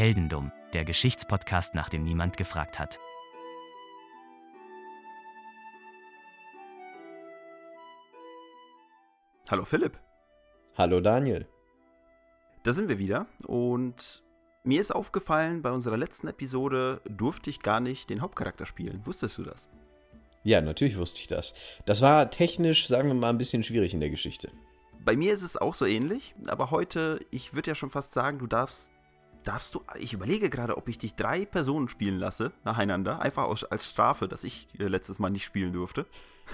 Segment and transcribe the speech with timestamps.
[0.00, 2.98] Heldendum, der Geschichtspodcast, nach dem niemand gefragt hat.
[9.50, 9.98] Hallo Philipp.
[10.74, 11.46] Hallo Daniel.
[12.62, 14.22] Da sind wir wieder und
[14.64, 19.04] mir ist aufgefallen, bei unserer letzten Episode durfte ich gar nicht den Hauptcharakter spielen.
[19.04, 19.68] Wusstest du das?
[20.44, 21.52] Ja, natürlich wusste ich das.
[21.84, 24.50] Das war technisch, sagen wir mal, ein bisschen schwierig in der Geschichte.
[25.04, 28.38] Bei mir ist es auch so ähnlich, aber heute, ich würde ja schon fast sagen,
[28.38, 28.92] du darfst,
[29.44, 33.64] darfst du, ich überlege gerade, ob ich dich drei Personen spielen lasse, nacheinander, einfach aus,
[33.64, 36.06] als Strafe, dass ich äh, letztes Mal nicht spielen durfte.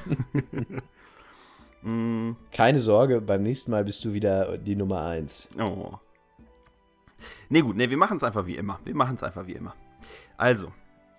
[1.83, 2.33] mm.
[2.53, 5.49] Keine Sorge, beim nächsten Mal bist du wieder die Nummer eins.
[5.59, 5.93] Oh.
[7.49, 8.81] Ne, gut, ne, wir machen es einfach wie immer.
[8.85, 9.75] Wir machen es einfach wie immer.
[10.37, 10.73] Also,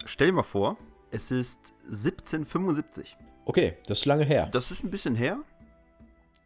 [0.06, 0.78] stell dir mal vor,
[1.12, 3.18] es ist 1775.
[3.46, 4.48] Okay, das ist lange her.
[4.52, 5.40] Das ist ein bisschen her.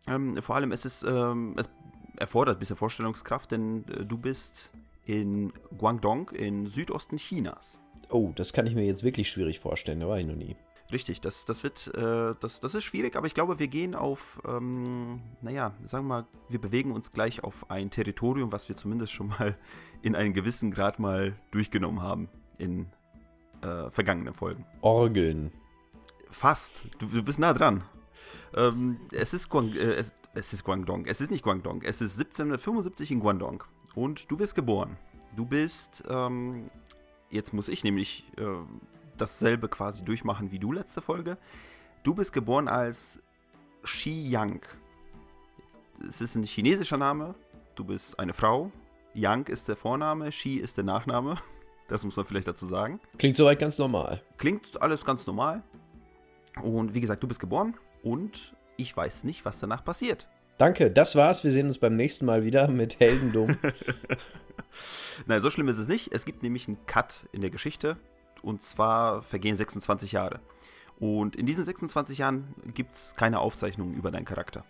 [0.07, 1.69] Ähm, vor allem, es ist, ähm, es
[2.17, 4.69] erfordert ein bisschen Vorstellungskraft, denn äh, du bist
[5.05, 7.79] in Guangdong in Südosten Chinas.
[8.09, 10.55] Oh, das kann ich mir jetzt wirklich schwierig vorstellen, da war ich noch nie.
[10.91, 14.41] Richtig, das, das wird, äh, das, das ist schwierig, aber ich glaube, wir gehen auf,
[14.45, 19.13] ähm, naja, sagen wir mal, wir bewegen uns gleich auf ein Territorium, was wir zumindest
[19.13, 19.57] schon mal
[20.01, 22.87] in einem gewissen Grad mal durchgenommen haben in
[23.61, 24.65] äh, vergangenen Folgen.
[24.81, 25.51] Orgeln.
[26.29, 27.83] Fast, du, du bist nah dran.
[28.55, 32.19] Ähm, es, ist Guang, äh, es, es ist Guangdong, es ist nicht Guangdong, es ist
[32.19, 33.63] 1775 in Guangdong
[33.95, 34.97] und du bist geboren.
[35.35, 36.69] Du bist, ähm,
[37.29, 38.43] jetzt muss ich nämlich äh,
[39.17, 41.37] dasselbe quasi durchmachen wie du letzte Folge.
[42.03, 43.19] Du bist geboren als
[43.83, 44.67] Shi Yang.
[46.07, 47.35] Es ist ein chinesischer Name.
[47.75, 48.71] Du bist eine Frau.
[49.13, 51.35] Yang ist der Vorname, Shi ist der Nachname.
[51.87, 53.01] Das muss man vielleicht dazu sagen.
[53.17, 54.23] Klingt soweit ganz normal.
[54.37, 55.61] Klingt alles ganz normal.
[56.61, 60.29] Und wie gesagt, du bist geboren und ich weiß nicht, was danach passiert.
[60.57, 61.43] Danke, das war's.
[61.43, 63.57] Wir sehen uns beim nächsten Mal wieder mit Heldendum.
[65.25, 66.13] Nein, so schlimm ist es nicht.
[66.13, 67.97] Es gibt nämlich einen Cut in der Geschichte
[68.41, 70.39] und zwar vergehen 26 Jahre.
[70.99, 74.63] Und in diesen 26 Jahren gibt es keine Aufzeichnungen über deinen Charakter.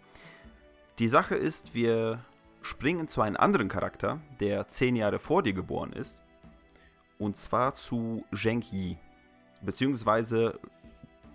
[1.00, 2.24] Die Sache ist, wir
[2.62, 6.22] springen zu einem anderen Charakter, der 10 Jahre vor dir geboren ist.
[7.18, 8.98] Und zwar zu Zheng Yi.
[9.62, 10.60] Beziehungsweise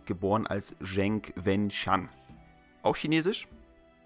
[0.05, 2.09] geboren als Zheng Wen-Shan.
[2.83, 3.49] Auch chinesisch.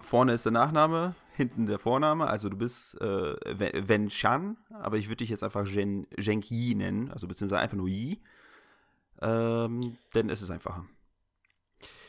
[0.01, 2.27] Vorne ist der Nachname, hinten der Vorname.
[2.27, 3.35] Also du bist äh,
[3.87, 7.11] Wen-Shan, aber ich würde dich jetzt einfach Zheng Yi nennen.
[7.11, 8.21] Also beziehungsweise einfach nur Yi.
[9.21, 10.85] Ähm, denn es ist einfacher.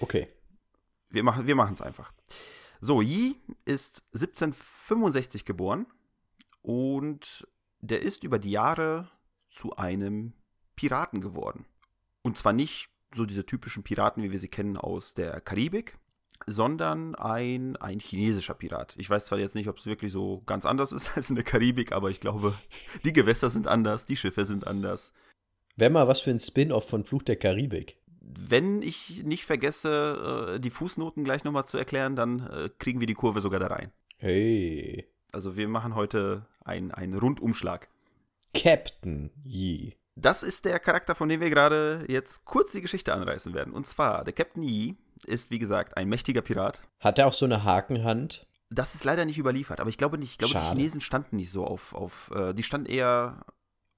[0.01, 0.29] Okay.
[1.11, 2.13] Wir machen wir es einfach.
[2.81, 5.87] So, Yi ist 1765 geboren
[6.63, 7.47] und
[7.81, 9.11] der ist über die Jahre
[9.51, 10.33] zu einem
[10.75, 11.67] Piraten geworden.
[12.23, 15.99] Und zwar nicht so diese typischen Piraten, wie wir sie kennen aus der Karibik,
[16.47, 18.95] sondern ein, ein chinesischer Pirat.
[18.99, 21.45] Ich weiß zwar jetzt nicht, ob es wirklich so ganz anders ist als in der
[21.45, 22.55] Karibik, aber ich glaube,
[23.05, 25.13] die Gewässer sind anders, die Schiffe sind anders.
[25.77, 27.97] Wäre mal was für ein Spin-off von Fluch der Karibik.
[28.21, 33.07] Wenn ich nicht vergesse, äh, die Fußnoten gleich nochmal zu erklären, dann äh, kriegen wir
[33.07, 33.93] die Kurve sogar da rein.
[34.19, 35.09] Hey.
[35.33, 37.89] Also wir machen heute einen Rundumschlag.
[38.55, 39.97] Captain Yi.
[40.15, 43.73] Das ist der Charakter, von dem wir gerade jetzt kurz die Geschichte anreißen werden.
[43.73, 44.97] Und zwar, der Captain Yi
[45.27, 46.83] ist, wie gesagt, ein mächtiger Pirat.
[47.01, 48.47] Hat er auch so eine Hakenhand?
[48.69, 50.33] Das ist leider nicht überliefert, aber ich glaube nicht.
[50.33, 50.65] Ich glaube, Schade.
[50.65, 53.45] die Chinesen standen nicht so auf, auf äh, die standen eher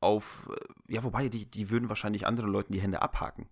[0.01, 3.49] auf, äh, ja, wobei, die, die würden wahrscheinlich anderen Leuten die Hände abhaken.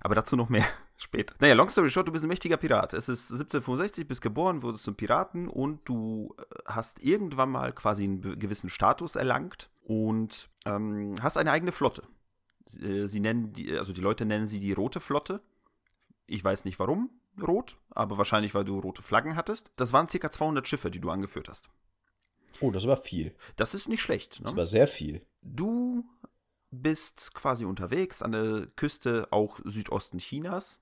[0.00, 1.34] Aber dazu noch mehr später.
[1.40, 2.92] Naja, long story short, du bist ein mächtiger Pirat.
[2.92, 8.04] Es ist 1765, bist geboren, wurdest zum Piraten und du äh, hast irgendwann mal quasi
[8.04, 12.02] einen gewissen Status erlangt und ähm, hast eine eigene Flotte.
[12.80, 15.40] Äh, sie nennen die, also die Leute nennen sie die Rote Flotte.
[16.26, 17.10] Ich weiß nicht warum
[17.42, 19.70] rot, aber wahrscheinlich, weil du rote Flaggen hattest.
[19.76, 20.30] Das waren ca.
[20.30, 21.68] 200 Schiffe, die du angeführt hast.
[22.60, 23.34] Oh, das war viel.
[23.56, 24.40] Das ist nicht schlecht.
[24.40, 24.44] Ne?
[24.44, 25.26] Das war sehr viel.
[25.42, 26.04] Du
[26.70, 30.80] bist quasi unterwegs an der Küste auch Südosten Chinas.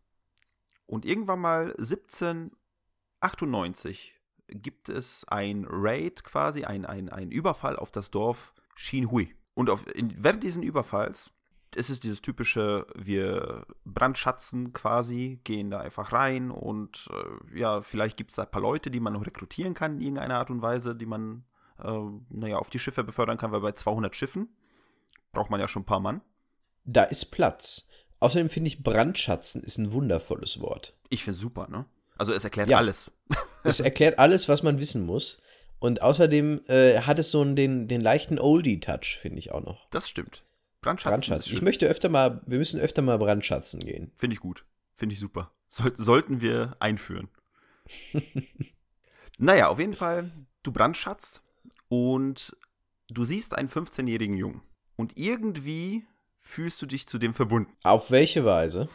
[0.93, 8.11] Und irgendwann mal 1798 gibt es ein Raid quasi, ein, ein, ein Überfall auf das
[8.11, 9.35] Dorf Xinhui.
[9.55, 11.33] Und auf, in, während diesen Überfalls
[11.75, 17.25] ist es dieses typische, wir brandschatzen quasi, gehen da einfach rein und äh,
[17.59, 20.37] ja, vielleicht gibt es da ein paar Leute, die man noch rekrutieren kann in irgendeiner
[20.37, 21.47] Art und Weise, die man,
[21.79, 24.55] äh, naja, auf die Schiffe befördern kann, weil bei 200 Schiffen
[25.33, 26.21] braucht man ja schon ein paar Mann.
[26.85, 27.89] Da ist Platz.
[28.23, 30.97] Außerdem finde ich, Brandschatzen ist ein wundervolles Wort.
[31.09, 31.87] Ich finde es super, ne?
[32.17, 32.79] Also es erklärt ja.
[32.79, 33.11] alles.
[33.65, 35.43] es erklärt alles, was man wissen muss.
[35.79, 39.89] Und außerdem äh, hat es so einen, den, den leichten Oldie-Touch, finde ich auch noch.
[39.91, 40.45] Das stimmt.
[40.81, 41.11] Brandschatzen.
[41.11, 41.53] Brandschatzen.
[41.55, 44.13] Ich möchte öfter mal, wir müssen öfter mal Brandschatzen gehen.
[44.17, 44.65] Finde ich gut.
[44.95, 45.53] Finde ich super.
[45.69, 47.29] Soll, sollten wir einführen.
[49.39, 50.31] naja, auf jeden Fall,
[50.63, 51.43] du brandschatzt
[51.89, 52.57] und
[53.13, 54.63] Du siehst einen 15-jährigen Jungen
[54.97, 56.07] und irgendwie
[56.43, 57.73] fühlst du dich zu dem verbunden.
[57.83, 58.89] Auf welche Weise?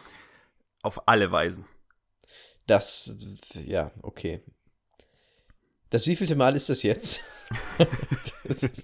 [0.84, 1.66] Auf alle Weisen.
[2.68, 3.18] Das,
[3.54, 4.44] ja, okay.
[5.90, 7.22] Das wievielte Mal ist das jetzt?
[8.44, 8.84] das ist,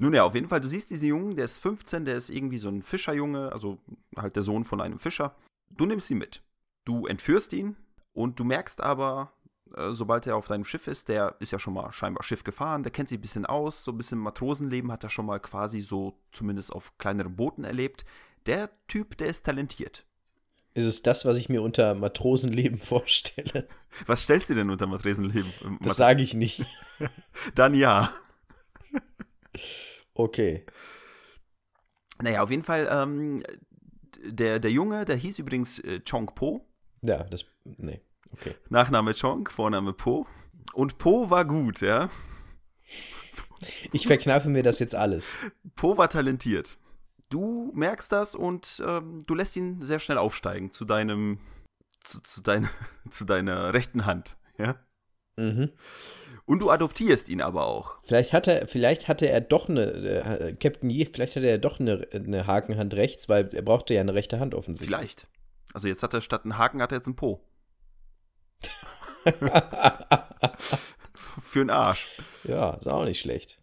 [0.00, 2.58] Nun ja, auf jeden Fall, du siehst diesen Jungen, der ist 15, der ist irgendwie
[2.58, 3.78] so ein Fischerjunge, also
[4.16, 5.36] halt der Sohn von einem Fischer.
[5.70, 6.42] Du nimmst ihn mit.
[6.84, 7.76] Du entführst ihn
[8.12, 9.32] und du merkst aber,
[9.90, 12.92] sobald er auf deinem Schiff ist, der ist ja schon mal scheinbar Schiff gefahren, der
[12.92, 16.18] kennt sich ein bisschen aus, so ein bisschen Matrosenleben hat er schon mal quasi so
[16.32, 18.04] zumindest auf kleineren Booten erlebt.
[18.46, 20.04] Der Typ, der ist talentiert.
[20.74, 23.68] ist es das, was ich mir unter Matrosenleben vorstelle?
[24.06, 25.52] Was stellst du denn unter Matrosenleben?
[25.80, 26.64] Das sage ich nicht.
[27.54, 28.12] Dann ja.
[30.14, 30.64] Okay.
[32.22, 33.42] Naja, auf jeden Fall, ähm,
[34.24, 36.66] der, der Junge, der hieß übrigens äh, Chong Po.
[37.02, 37.44] Ja, das.
[37.64, 38.00] Nee.
[38.32, 38.54] Okay.
[38.68, 40.26] Nachname Chong, Vorname Po.
[40.72, 42.08] Und Po war gut, ja.
[43.92, 45.36] Ich verkneife mir das jetzt alles.
[45.76, 46.78] Po war talentiert.
[47.30, 51.38] Du merkst das und ähm, du lässt ihn sehr schnell aufsteigen zu deinem,
[52.02, 52.68] zu, zu, dein,
[53.10, 54.76] zu deiner rechten Hand, ja.
[55.36, 55.70] Mhm.
[56.44, 57.98] Und du adoptierst ihn aber auch.
[58.02, 62.06] Vielleicht hatte, vielleicht hatte er doch eine, äh, Captain Yi, vielleicht hatte er doch eine,
[62.12, 64.94] eine Hakenhand rechts, weil er brauchte ja eine rechte Hand offensichtlich.
[64.94, 65.28] Vielleicht.
[65.72, 67.40] Also jetzt hat er statt einen Haken hat er jetzt einen Po.
[71.40, 72.08] Für einen Arsch.
[72.44, 73.58] Ja, ist auch nicht schlecht.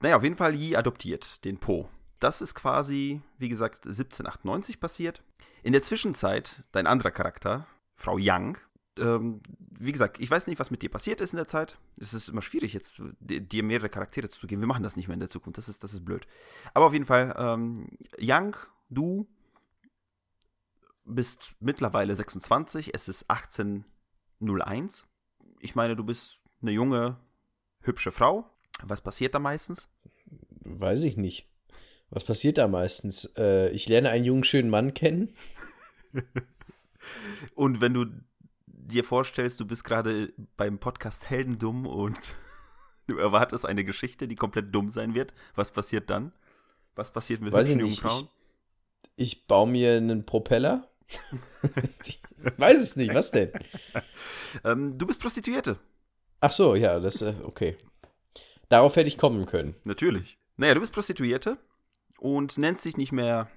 [0.00, 1.88] Naja, auf jeden Fall Yi adoptiert den Po.
[2.20, 5.22] Das ist quasi, wie gesagt, 1798 passiert.
[5.62, 7.66] In der Zwischenzeit, dein anderer Charakter,
[7.96, 8.58] Frau Yang,
[8.98, 9.40] ähm,
[9.70, 11.78] wie gesagt, ich weiß nicht, was mit dir passiert ist in der Zeit.
[11.98, 14.60] Es ist immer schwierig, jetzt dir mehrere Charaktere zu geben.
[14.62, 15.58] Wir machen das nicht mehr in der Zukunft.
[15.58, 16.26] Das ist, das ist blöd.
[16.74, 18.56] Aber auf jeden Fall, ähm, Yang,
[18.90, 19.26] du
[21.04, 22.94] bist mittlerweile 26.
[22.94, 23.24] Es ist
[24.40, 25.06] 1801.
[25.60, 27.18] Ich meine, du bist eine junge,
[27.82, 28.50] hübsche Frau.
[28.82, 29.90] Was passiert da meistens?
[30.60, 31.48] Weiß ich nicht.
[32.10, 33.32] Was passiert da meistens?
[33.36, 35.34] Äh, ich lerne einen jungen, schönen Mann kennen.
[37.54, 38.06] Und wenn du
[38.66, 42.18] dir vorstellst, du bist gerade beim Podcast Heldendumm und
[43.06, 46.32] du erwartest eine Geschichte, die komplett dumm sein wird, was passiert dann?
[46.96, 47.94] Was passiert mit Weiß hübschen jungen.
[47.94, 48.28] Frauen?
[49.16, 50.89] Ich, ich baue mir einen Propeller.
[52.56, 53.50] Weiß es nicht, was denn?
[54.64, 55.78] Ähm, du bist Prostituierte,
[56.40, 57.76] Ach so, ja, das, äh, okay.
[58.68, 59.74] Darauf hätte ich kommen können.
[59.84, 60.38] natürlich.
[60.56, 61.58] Naja, du bist Prostituierte
[62.18, 63.50] und nennst dich nicht mehr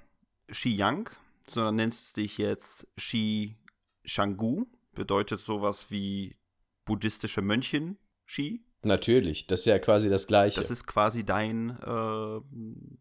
[0.50, 1.12] Shi Yang,
[1.50, 3.58] sondern nennst dich jetzt Shi
[4.06, 4.66] Shangu.
[4.94, 6.38] Bedeutet sowas wie
[6.86, 8.66] buddhistische Mönchin Shi.
[8.84, 10.60] Natürlich, das ist ja quasi das Gleiche.
[10.60, 12.42] Das ist quasi dein, äh,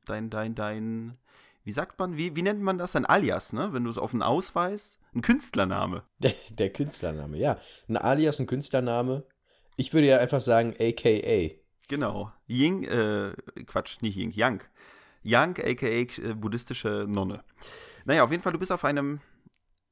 [0.07, 1.19] dein, dein, dein,
[1.65, 2.97] wie sagt man, wie, wie nennt man das?
[2.97, 3.73] Ein Alias, ne?
[3.73, 6.05] Wenn du es auf einen Ausweis, ein Künstlername.
[6.19, 7.59] der, der Künstlername, ja.
[7.89, 9.25] Ein Alias, ein Künstlername.
[9.77, 11.57] Ich würde ja einfach sagen AKA.
[11.89, 12.33] Genau.
[12.49, 13.33] Ying, äh,
[13.67, 14.65] Quatsch, nicht Ying, Yang.
[15.23, 17.45] Yang, aka äh, buddhistische Nonne.
[18.05, 19.21] Naja, auf jeden Fall, du bist auf einem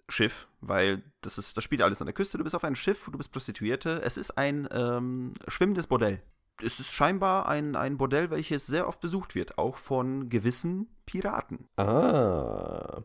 [0.09, 2.37] Schiff, weil das ist, das spielt alles an der Küste.
[2.37, 4.03] Du bist auf einem Schiff, du bist Prostituierte.
[4.03, 6.21] Es ist ein ähm, schwimmendes Bordell.
[6.63, 11.69] Es ist scheinbar ein, ein Bordell, welches sehr oft besucht wird, auch von gewissen Piraten.
[11.77, 13.03] Ah.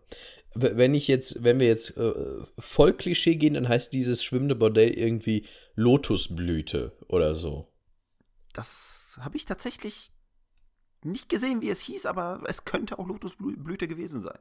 [0.53, 2.13] Wenn ich jetzt, wenn wir jetzt äh,
[2.57, 7.73] voll Klischee gehen, dann heißt dieses schwimmende Bordell irgendwie Lotusblüte oder so.
[8.53, 10.11] Das habe ich tatsächlich
[11.03, 14.39] nicht gesehen, wie es hieß, aber es könnte auch Lotusblüte gewesen sein.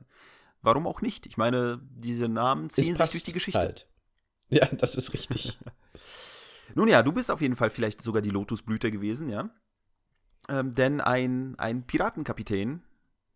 [0.62, 1.26] Warum auch nicht?
[1.26, 3.61] Ich meine, diese Namen ziehen sich durch die Geschichte.
[3.61, 3.88] Halt.
[4.49, 5.59] Ja, das ist richtig.
[6.75, 9.50] Nun ja, du bist auf jeden Fall vielleicht sogar die Lotusblüte gewesen, ja.
[10.49, 12.83] Ähm, denn ein, ein Piratenkapitän,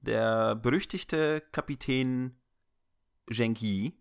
[0.00, 2.36] der berüchtigte Kapitän
[3.30, 3.92] Zheng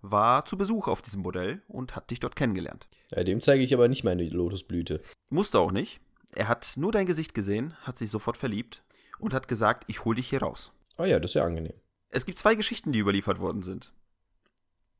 [0.00, 2.88] war zu Besuch auf diesem Modell und hat dich dort kennengelernt.
[3.10, 5.00] Ja, dem zeige ich aber nicht meine Lotusblüte.
[5.30, 6.00] Musste auch nicht.
[6.34, 8.82] Er hat nur dein Gesicht gesehen, hat sich sofort verliebt
[9.18, 10.72] und hat gesagt, ich hol dich hier raus.
[10.98, 11.74] Oh ja, das ist ja angenehm.
[12.08, 13.92] Es gibt zwei Geschichten, die überliefert worden sind.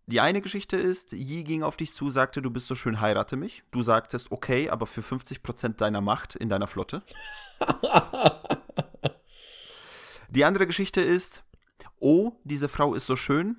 [0.07, 3.37] Die eine Geschichte ist, Yi ging auf dich zu, sagte, du bist so schön, heirate
[3.37, 3.63] mich.
[3.71, 7.03] Du sagtest, okay, aber für 50% deiner Macht in deiner Flotte.
[10.29, 11.45] Die andere Geschichte ist,
[12.01, 13.57] oh, diese Frau ist so schön,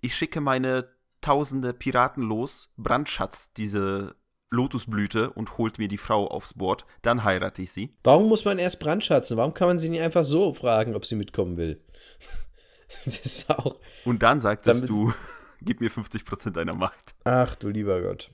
[0.00, 0.88] ich schicke meine
[1.20, 4.16] tausende Piraten los, Brandschatz diese
[4.50, 7.96] Lotusblüte und holt mir die Frau aufs Board, dann heirate ich sie.
[8.02, 9.36] Warum muss man erst brandschatzen?
[9.36, 11.80] Warum kann man sie nicht einfach so fragen, ob sie mitkommen will?
[13.04, 13.80] Das ist auch.
[14.04, 15.12] Und dann sagtest Damit- du,
[15.60, 17.14] gib mir 50% deiner Macht.
[17.24, 18.30] Ach du lieber Gott.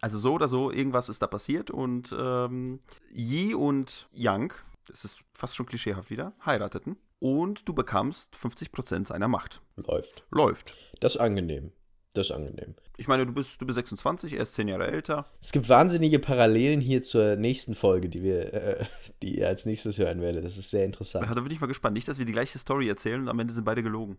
[0.00, 2.80] Also so oder so, irgendwas ist da passiert und ähm,
[3.12, 4.54] Yi und Yang,
[4.88, 9.62] das ist fast schon klischeehaft wieder, heirateten und du bekamst 50% seiner Macht.
[9.76, 10.24] Läuft.
[10.30, 10.76] Läuft.
[11.00, 11.70] Das ist angenehm.
[12.14, 12.74] Das ist angenehm.
[12.98, 15.26] Ich meine, du bist, du bist 26, er ist 10 Jahre älter.
[15.40, 18.84] Es gibt wahnsinnige Parallelen hier zur nächsten Folge, die wir, äh,
[19.22, 20.44] die ihr als nächstes hören werdet.
[20.44, 21.26] Das ist sehr interessant.
[21.28, 21.94] Da bin ich mal gespannt.
[21.94, 24.18] Nicht, dass wir die gleiche Story erzählen und am Ende sind beide gelogen.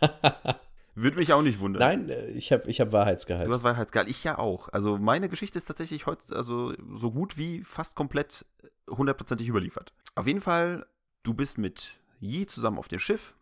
[1.02, 1.80] Würde mich auch nicht wundern.
[1.80, 3.48] Nein, äh, ich habe ich hab Wahrheitsgehalt.
[3.48, 4.08] Du hast Wahrheitsgehalt.
[4.08, 4.68] Ich ja auch.
[4.70, 8.44] Also meine Geschichte ist tatsächlich heute also so gut wie fast komplett
[8.88, 9.92] hundertprozentig überliefert.
[10.14, 10.86] Auf jeden Fall,
[11.22, 13.34] du bist mit Yi zusammen auf dem Schiff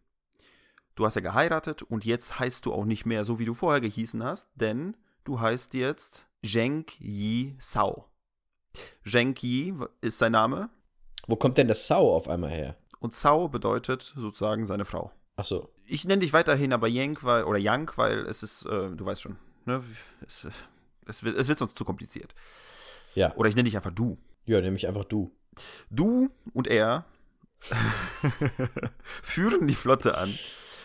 [0.96, 3.80] du hast ja geheiratet und jetzt heißt du auch nicht mehr so, wie du vorher
[3.80, 8.06] gehießen hast, denn du heißt jetzt Zheng Yi Sao.
[9.08, 10.70] Zheng Yi ist sein Name.
[11.28, 12.76] Wo kommt denn das Sao auf einmal her?
[12.98, 15.12] Und Sao bedeutet sozusagen seine Frau.
[15.36, 15.68] Ach so.
[15.86, 19.22] Ich nenne dich weiterhin aber Yang, weil, oder Yang, weil es ist, äh, du weißt
[19.22, 19.82] schon, ne?
[20.26, 20.46] es,
[21.06, 22.34] es, wird, es wird sonst zu kompliziert.
[23.14, 23.34] Ja.
[23.36, 24.18] Oder ich nenne dich einfach du.
[24.44, 25.30] Ja, nehme ich einfach du.
[25.90, 27.04] Du und er
[29.22, 30.36] führen die Flotte an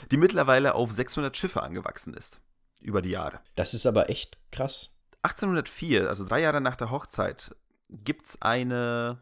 [0.10, 2.42] die mittlerweile auf 600 Schiffe angewachsen ist.
[2.82, 3.42] Über die Jahre.
[3.56, 4.96] Das ist aber echt krass.
[5.22, 7.56] 1804, also drei Jahre nach der Hochzeit,
[7.90, 9.22] gibt es eine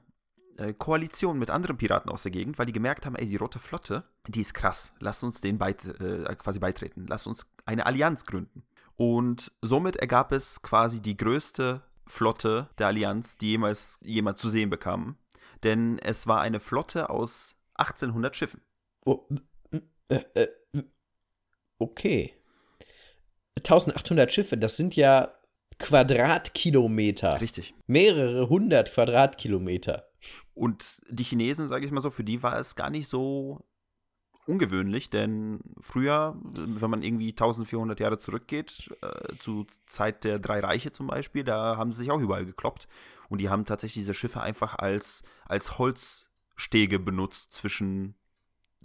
[0.60, 3.60] äh, Koalition mit anderen Piraten aus der Gegend, weil die gemerkt haben, ey, die Rote
[3.60, 4.94] Flotte, die ist krass.
[5.00, 7.08] Lasst uns denen beit, äh, quasi beitreten.
[7.08, 8.63] Lasst uns eine Allianz gründen.
[8.98, 14.70] Und somit ergab es quasi die größte Flotte der Allianz, die jemals jemand zu sehen
[14.70, 15.18] bekam.
[15.63, 18.62] Denn es war eine Flotte aus 1800 Schiffen.
[19.06, 19.28] Oh,
[20.10, 20.48] äh, äh,
[21.78, 22.34] okay.
[23.58, 25.34] 1800 Schiffe, das sind ja
[25.78, 27.39] Quadratkilometer.
[27.39, 27.74] Richtig.
[27.88, 30.09] Mehrere hundert Quadratkilometer.
[30.54, 33.66] Und die Chinesen, sage ich mal so, für die war es gar nicht so
[34.50, 40.92] ungewöhnlich, denn früher, wenn man irgendwie 1400 Jahre zurückgeht, äh, zu Zeit der drei Reiche
[40.92, 42.88] zum Beispiel, da haben sie sich auch überall gekloppt.
[43.30, 48.16] Und die haben tatsächlich diese Schiffe einfach als, als Holzstege benutzt zwischen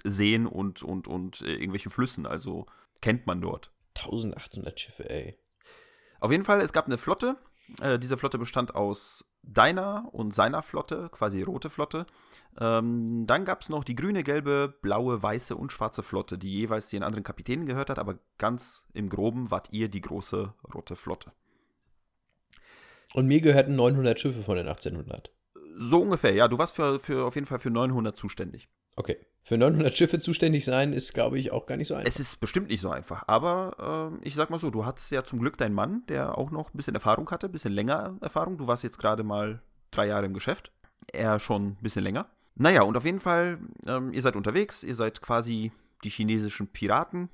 [0.05, 2.27] Seen und, und, und äh, irgendwelchen Flüssen.
[2.27, 2.67] Also
[3.01, 3.73] kennt man dort.
[3.97, 5.39] 1800 Schiffe, ey.
[6.21, 7.39] Auf jeden Fall, es gab eine Flotte.
[7.81, 12.07] Äh, diese Flotte bestand aus deiner und seiner Flotte, quasi rote Flotte.
[12.59, 16.89] Ähm, dann gab es noch die grüne, gelbe, blaue, weiße und schwarze Flotte, die jeweils
[16.89, 21.33] den anderen Kapitänen gehört hat, aber ganz im Groben wart ihr die große rote Flotte.
[23.13, 25.31] Und mir gehörten 900 Schiffe von den 1800.
[25.77, 26.49] So ungefähr, ja.
[26.49, 28.69] Du warst für, für auf jeden Fall für 900 zuständig.
[28.97, 29.19] Okay.
[29.43, 32.09] Für 900 Schiffe zuständig sein ist, glaube ich, auch gar nicht so einfach.
[32.09, 33.25] Es ist bestimmt nicht so einfach.
[33.27, 36.51] Aber äh, ich sag mal so, du hattest ja zum Glück deinen Mann, der auch
[36.51, 38.57] noch ein bisschen Erfahrung hatte, ein bisschen länger Erfahrung.
[38.57, 40.73] Du warst jetzt gerade mal drei Jahre im Geschäft.
[41.13, 42.31] Er schon ein bisschen länger.
[42.55, 45.73] Naja, und auf jeden Fall, ähm, ihr seid unterwegs, ihr seid quasi
[46.05, 47.29] die chinesischen Piraten,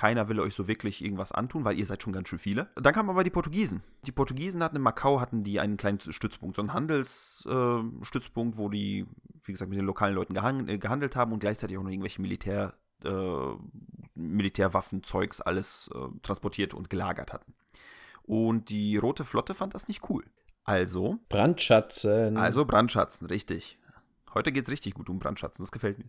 [0.00, 2.70] keiner will euch so wirklich irgendwas antun, weil ihr seid schon ganz schön viele.
[2.74, 3.82] Dann kamen aber die Portugiesen.
[4.06, 8.70] Die Portugiesen hatten in Macau hatten die einen kleinen Stützpunkt, so einen Handelsstützpunkt, äh, wo
[8.70, 9.06] die,
[9.44, 12.72] wie gesagt, mit den lokalen Leuten äh, gehandelt haben und gleichzeitig auch noch irgendwelche Militär,
[13.04, 13.10] äh,
[14.14, 17.52] Militärwaffenzeugs alles äh, transportiert und gelagert hatten.
[18.22, 20.24] Und die Rote Flotte fand das nicht cool.
[20.64, 21.18] Also.
[21.28, 22.38] Brandschatzen.
[22.38, 23.78] Also Brandschatzen, richtig.
[24.32, 26.08] Heute geht es richtig gut um Brandschatzen, das gefällt mir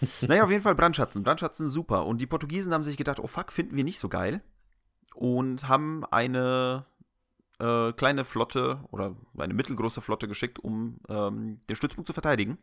[0.22, 1.22] naja, auf jeden Fall Brandschatzen.
[1.22, 2.06] Brandschatzen super.
[2.06, 4.42] Und die Portugiesen haben sich gedacht, oh fuck, finden wir nicht so geil.
[5.14, 6.86] Und haben eine
[7.58, 12.58] äh, kleine Flotte oder eine mittelgroße Flotte geschickt, um ähm, den Stützpunkt zu verteidigen.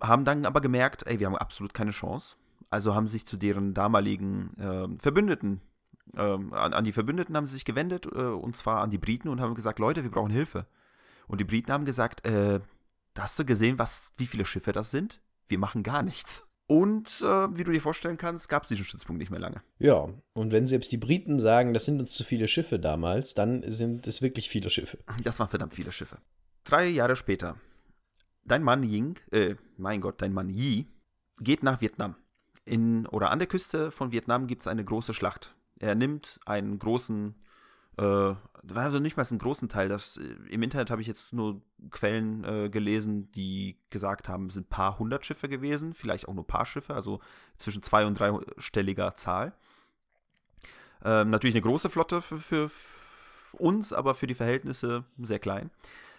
[0.00, 2.36] Haben dann aber gemerkt, ey, wir haben absolut keine Chance.
[2.70, 5.60] Also haben sich zu deren damaligen äh, Verbündeten,
[6.14, 9.28] äh, an, an, die Verbündeten haben sie sich gewendet, äh, und zwar an die Briten
[9.28, 10.66] und haben gesagt, Leute, wir brauchen Hilfe.
[11.26, 12.60] Und die Briten haben gesagt, äh,
[13.18, 15.20] hast du gesehen, was, wie viele Schiffe das sind?
[15.48, 16.46] Wir machen gar nichts.
[16.66, 19.62] Und äh, wie du dir vorstellen kannst, gab es diesen Stützpunkt nicht mehr lange.
[19.78, 23.70] Ja, und wenn selbst die Briten sagen, das sind uns zu viele Schiffe damals, dann
[23.70, 24.98] sind es wirklich viele Schiffe.
[25.22, 26.18] Das waren verdammt viele Schiffe.
[26.64, 27.56] Drei Jahre später,
[28.44, 30.86] dein Mann Ying, äh, mein Gott, dein Mann Yi,
[31.40, 32.16] geht nach Vietnam.
[32.64, 35.54] In, oder an der Küste von Vietnam gibt es eine große Schlacht.
[35.78, 37.34] Er nimmt einen großen
[37.96, 38.34] äh,
[38.74, 39.88] also nicht mal einen großen Teil.
[39.88, 44.54] Das, äh, Im Internet habe ich jetzt nur Quellen äh, gelesen, die gesagt haben, es
[44.54, 47.20] sind ein paar hundert Schiffe gewesen, vielleicht auch nur ein paar Schiffe, also
[47.56, 49.54] zwischen zwei- und dreistelliger Zahl.
[51.04, 52.70] Ähm, natürlich eine große Flotte für, für,
[53.58, 55.70] uns, aber für die Verhältnisse sehr klein.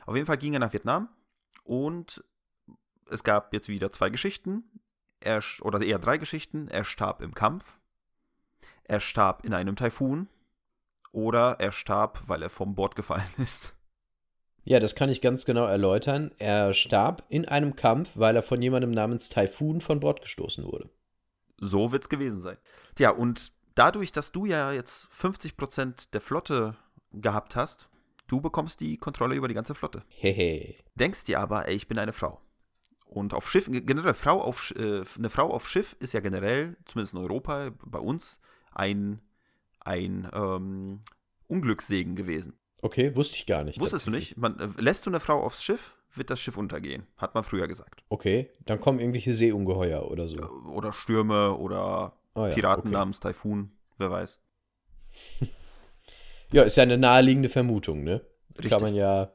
[0.05, 1.09] Auf jeden Fall ging er nach Vietnam
[1.63, 2.23] und
[3.09, 4.63] es gab jetzt wieder zwei Geschichten,
[5.19, 6.67] er, oder eher drei Geschichten.
[6.67, 7.79] Er starb im Kampf,
[8.83, 10.27] er starb in einem Taifun
[11.15, 13.75] oder er starb, weil er vom Bord gefallen ist.
[14.63, 16.31] Ja, das kann ich ganz genau erläutern.
[16.39, 20.89] Er starb in einem Kampf, weil er von jemandem namens Typhoon von Bord gestoßen wurde.
[21.57, 22.57] So wird's gewesen sein.
[22.95, 26.75] Tja, und dadurch, dass du ja jetzt 50% der Flotte
[27.11, 27.89] gehabt hast,
[28.27, 30.03] du bekommst die Kontrolle über die ganze Flotte.
[30.09, 30.75] Hehe.
[30.95, 32.41] Denkst dir aber, ey, ich bin eine Frau.
[33.05, 37.13] Und auf Schiff, generell Frau auf, äh, eine Frau auf Schiff ist ja generell, zumindest
[37.13, 38.41] in Europa, bei uns,
[38.71, 39.21] ein
[39.85, 41.01] ein ähm,
[41.47, 42.57] Unglückssegen gewesen.
[42.81, 43.79] Okay, wusste ich gar nicht.
[43.79, 44.37] Wusstest du nicht?
[44.37, 47.07] Man, äh, lässt du eine Frau aufs Schiff, wird das Schiff untergehen.
[47.17, 48.03] Hat man früher gesagt.
[48.09, 50.37] Okay, dann kommen irgendwelche Seeungeheuer oder so.
[50.69, 52.91] Oder Stürme oder Ah ja, Piraten okay.
[52.91, 54.39] namens Taifun, wer weiß.
[56.51, 58.21] Ja, ist ja eine naheliegende Vermutung, ne?
[58.51, 58.71] Richtig.
[58.71, 59.33] Kann man ja,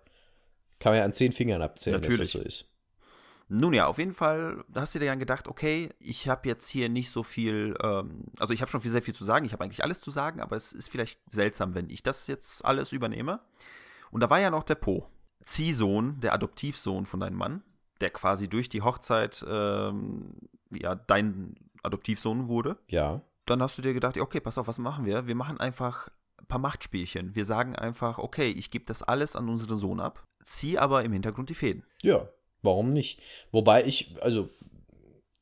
[0.78, 2.32] kann man ja an zehn Fingern abzählen, Natürlich.
[2.32, 2.70] dass das so ist.
[3.52, 6.68] Nun ja, auf jeden Fall, da hast du dir dann gedacht, okay, ich habe jetzt
[6.68, 9.52] hier nicht so viel, ähm, also ich habe schon viel, sehr viel zu sagen, ich
[9.52, 12.92] habe eigentlich alles zu sagen, aber es ist vielleicht seltsam, wenn ich das jetzt alles
[12.92, 13.40] übernehme.
[14.12, 15.08] Und da war ja noch der Po,
[15.42, 17.64] Ziehsohn, der Adoptivsohn von deinem Mann,
[18.00, 20.36] der quasi durch die Hochzeit ähm,
[20.70, 22.78] ja dein Adoptivsohn wurde.
[22.86, 23.20] Ja.
[23.46, 25.26] Dann hast du dir gedacht, okay, pass auf, was machen wir?
[25.26, 27.34] Wir machen einfach ein paar Machtspielchen.
[27.34, 31.12] Wir sagen einfach, okay, ich gebe das alles an unseren Sohn ab, zieh aber im
[31.12, 31.82] Hintergrund die Fäden.
[32.00, 32.28] Ja,
[32.62, 33.20] warum nicht?
[33.52, 34.48] Wobei ich, also,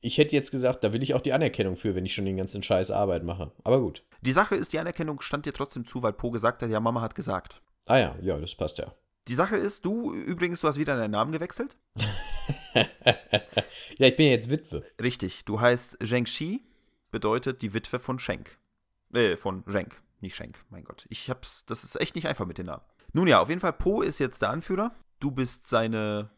[0.00, 2.36] ich hätte jetzt gesagt, da will ich auch die Anerkennung für, wenn ich schon den
[2.36, 3.52] ganzen Scheiß Arbeit mache.
[3.64, 4.04] Aber gut.
[4.20, 7.00] Die Sache ist, die Anerkennung stand dir trotzdem zu, weil Po gesagt hat, ja, Mama
[7.00, 7.60] hat gesagt.
[7.86, 8.94] Ah ja, ja, das passt ja.
[9.28, 11.76] Die Sache ist, du übrigens, du hast wieder deinen Namen gewechselt.
[12.74, 12.86] ja,
[13.98, 14.84] ich bin ja jetzt Witwe.
[15.02, 16.64] Richtig, du heißt Zheng Shi,
[17.10, 18.58] bedeutet die Witwe von Schenk.
[19.12, 21.06] Äh, von Zheng, nicht Schenk, mein Gott.
[21.10, 22.82] Ich hab's, das ist echt nicht einfach mit den Namen.
[23.12, 24.94] Nun ja, auf jeden Fall, Po ist jetzt der Anführer.
[25.20, 26.30] Du bist seine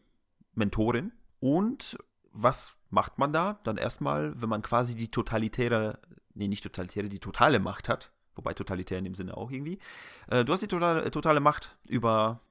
[0.53, 1.11] Mentorin.
[1.39, 1.97] Und
[2.31, 3.59] was macht man da?
[3.63, 5.99] Dann erstmal, wenn man quasi die totalitäre,
[6.33, 9.79] nee, nicht totalitäre, die totale Macht hat, wobei totalitär in dem Sinne auch irgendwie.
[10.27, 12.41] Äh, du hast die totale, totale Macht über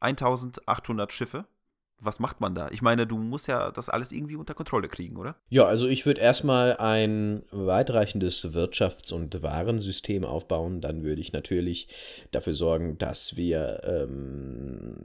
[0.00, 1.46] 1800 Schiffe.
[1.98, 2.68] Was macht man da?
[2.70, 5.36] Ich meine, du musst ja das alles irgendwie unter Kontrolle kriegen, oder?
[5.48, 10.82] Ja, also ich würde erstmal ein weitreichendes Wirtschafts- und Warensystem aufbauen.
[10.82, 11.88] Dann würde ich natürlich
[12.32, 14.96] dafür sorgen, dass wir, ähm,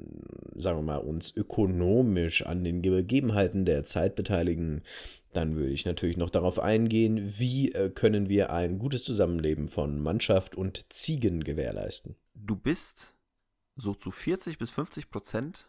[0.56, 4.84] sagen wir mal, uns ökonomisch an den Gegebenheiten der Zeit beteiligen.
[5.32, 10.02] Dann würde ich natürlich noch darauf eingehen, wie äh, können wir ein gutes Zusammenleben von
[10.02, 12.16] Mannschaft und Ziegen gewährleisten.
[12.34, 13.16] Du bist
[13.78, 15.68] so zu 40 bis 50 Prozent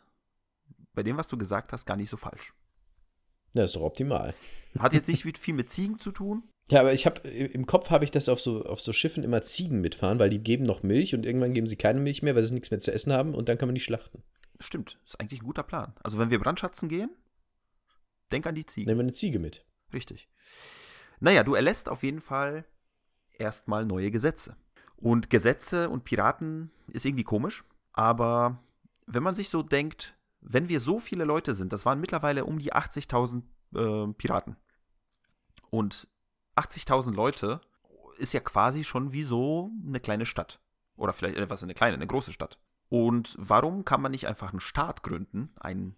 [0.94, 2.52] bei dem, was du gesagt hast, gar nicht so falsch.
[3.54, 4.34] Das ist doch optimal.
[4.78, 6.48] Hat jetzt nicht viel mit Ziegen zu tun.
[6.70, 9.42] Ja, aber ich habe im Kopf habe ich das auf so, auf so Schiffen immer
[9.42, 12.42] Ziegen mitfahren, weil die geben noch Milch und irgendwann geben sie keine Milch mehr, weil
[12.42, 14.22] sie nichts mehr zu essen haben und dann kann man die schlachten.
[14.58, 15.92] Stimmt, ist eigentlich ein guter Plan.
[16.02, 17.10] Also wenn wir brandschatzen gehen,
[18.30, 18.86] denk an die Ziegen.
[18.86, 19.66] Nehmen wir eine Ziege mit.
[19.92, 20.28] Richtig.
[21.20, 22.64] Naja, du erlässt auf jeden Fall
[23.32, 24.56] erstmal neue Gesetze.
[24.96, 28.62] Und Gesetze und Piraten ist irgendwie komisch, aber
[29.06, 32.58] wenn man sich so denkt, wenn wir so viele Leute sind, das waren mittlerweile um
[32.58, 33.42] die 80.000
[33.74, 34.56] äh, Piraten.
[35.70, 36.08] Und
[36.56, 37.60] 80.000 Leute
[38.18, 40.60] ist ja quasi schon wie so eine kleine Stadt.
[40.96, 42.58] Oder vielleicht etwas eine kleine, eine große Stadt.
[42.88, 45.96] Und warum kann man nicht einfach einen Staat gründen, einen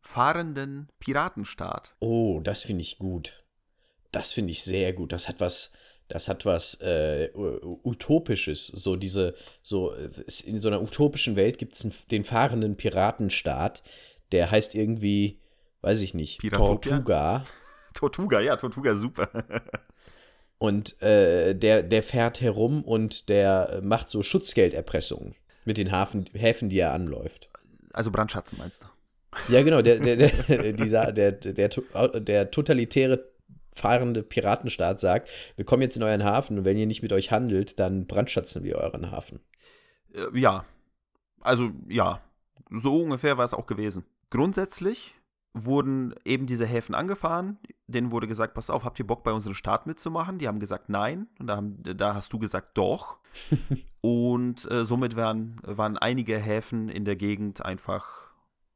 [0.00, 1.96] fahrenden Piratenstaat?
[1.98, 3.44] Oh, das finde ich gut.
[4.10, 5.12] Das finde ich sehr gut.
[5.12, 5.72] Das hat was,
[6.10, 8.66] das hat was äh, Utopisches.
[8.66, 9.94] So diese, so
[10.44, 13.82] in so einer utopischen Welt gibt es den fahrenden Piratenstaat,
[14.32, 15.38] der heißt irgendwie,
[15.82, 16.96] weiß ich nicht, Piratopia?
[16.96, 17.44] Tortuga.
[17.94, 19.30] Tortuga, ja, Tortuga, super.
[20.58, 26.68] Und äh, der, der fährt herum und der macht so Schutzgelderpressungen mit den Hafen, Häfen,
[26.68, 27.48] die er anläuft.
[27.94, 28.86] Also Brandschatzen meinst du?
[29.48, 33.29] Ja, genau, der, der, der, dieser, der, der, der, der totalitäre
[33.80, 37.30] fahrende Piratenstaat sagt, wir kommen jetzt in euren Hafen und wenn ihr nicht mit euch
[37.30, 39.40] handelt, dann brandschatzen wir euren Hafen.
[40.14, 40.64] Äh, ja.
[41.40, 42.20] Also, ja.
[42.70, 44.04] So ungefähr war es auch gewesen.
[44.30, 45.14] Grundsätzlich
[45.52, 47.58] wurden eben diese Häfen angefahren.
[47.88, 50.38] Denen wurde gesagt, pass auf, habt ihr Bock bei unserem Staat mitzumachen?
[50.38, 51.26] Die haben gesagt, nein.
[51.38, 53.18] Und da, haben, da hast du gesagt, doch.
[54.00, 58.30] und äh, somit waren, waren einige Häfen in der Gegend einfach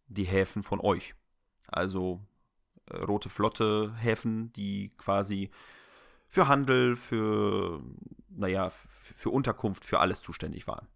[0.08, 1.14] die Häfen von euch.
[1.68, 2.20] Also
[2.92, 5.50] Rote Flotte Häfen, die quasi
[6.28, 7.82] für Handel, für,
[8.28, 10.88] naja, für Unterkunft, für alles zuständig waren.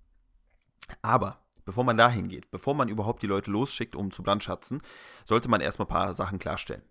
[1.03, 4.83] Aber bevor man dahin geht, bevor man überhaupt die Leute losschickt, um zu brandschatzen,
[5.25, 6.83] sollte man erstmal ein paar Sachen klarstellen.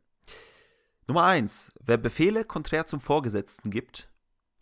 [1.07, 4.09] Nummer eins, wer Befehle konträr zum Vorgesetzten gibt,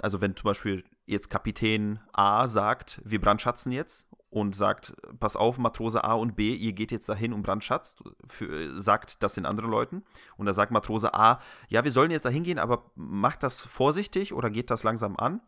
[0.02, 5.58] also wenn zum Beispiel jetzt Kapitän A sagt, wir brandschatzen jetzt und sagt, pass auf,
[5.60, 9.72] Matrose A und B, ihr geht jetzt dahin und brandschatzt, für, sagt das den anderen
[9.72, 10.04] Leuten.
[10.36, 14.34] Und da sagt Matrose A, ja, wir sollen jetzt dahin gehen, aber macht das vorsichtig
[14.34, 15.40] oder geht das langsam an.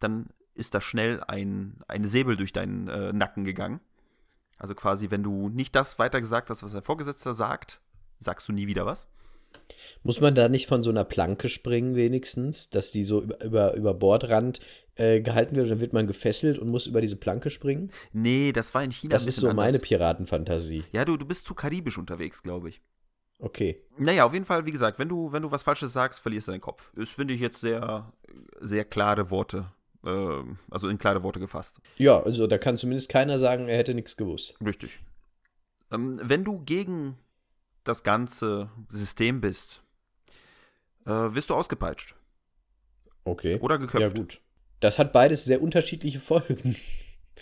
[0.00, 3.80] Dann ist da schnell ein, ein Säbel durch deinen äh, Nacken gegangen.
[4.58, 7.80] Also quasi, wenn du nicht das weitergesagt hast, was dein Vorgesetzter sagt,
[8.18, 9.08] sagst du nie wieder was.
[10.02, 13.74] Muss man da nicht von so einer Planke springen, wenigstens, dass die so über, über,
[13.74, 14.60] über Bordrand
[14.94, 17.90] äh, gehalten wird, dann wird man gefesselt und muss über diese Planke springen?
[18.12, 19.82] Nee, das war in China Das ist so meine anders.
[19.82, 20.84] Piratenfantasie.
[20.92, 22.80] Ja, du, du bist zu karibisch unterwegs, glaube ich.
[23.40, 23.84] Okay.
[23.96, 26.52] Naja, auf jeden Fall, wie gesagt, wenn du, wenn du was Falsches sagst, verlierst du
[26.52, 26.90] deinen Kopf.
[26.96, 28.12] Das finde ich jetzt sehr,
[28.60, 29.66] sehr klare Worte
[30.04, 31.80] Äh, also in klare Worte gefasst.
[31.96, 34.54] Ja, also da kann zumindest keiner sagen, er hätte nichts gewusst.
[34.64, 35.00] Richtig.
[35.92, 37.16] Ähm, wenn du gegen
[37.84, 39.82] das ganze System bist,
[41.06, 42.14] äh, wirst du ausgepeitscht.
[43.24, 43.58] Okay.
[43.60, 44.00] Oder geköpft.
[44.00, 44.40] Ja, gut.
[44.80, 46.76] Das hat beides sehr unterschiedliche Folgen.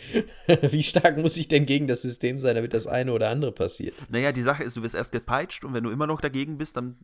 [0.70, 3.94] Wie stark muss ich denn gegen das System sein, damit das eine oder andere passiert?
[4.08, 6.76] Naja, die Sache ist, du wirst erst gepeitscht und wenn du immer noch dagegen bist,
[6.76, 6.98] dann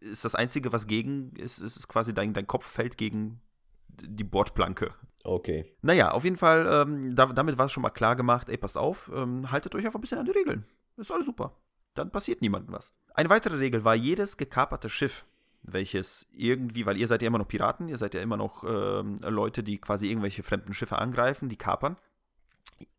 [0.00, 3.40] ist das Einzige, was gegen ist, ist, ist quasi dein, dein Kopf fällt gegen
[3.88, 4.94] die Bordplanke.
[5.24, 5.76] Okay.
[5.82, 8.78] Naja, auf jeden Fall, ähm, da, damit war es schon mal klar gemacht, ey, passt
[8.78, 10.64] auf, ähm, haltet euch einfach ein bisschen an die Regeln.
[10.96, 11.56] Ist alles super.
[11.94, 12.92] Dann passiert niemandem was.
[13.14, 15.26] Eine weitere Regel war, jedes gekaperte Schiff,
[15.62, 19.18] welches irgendwie, weil ihr seid ja immer noch Piraten, ihr seid ja immer noch ähm,
[19.22, 21.96] Leute, die quasi irgendwelche fremden Schiffe angreifen, die kapern.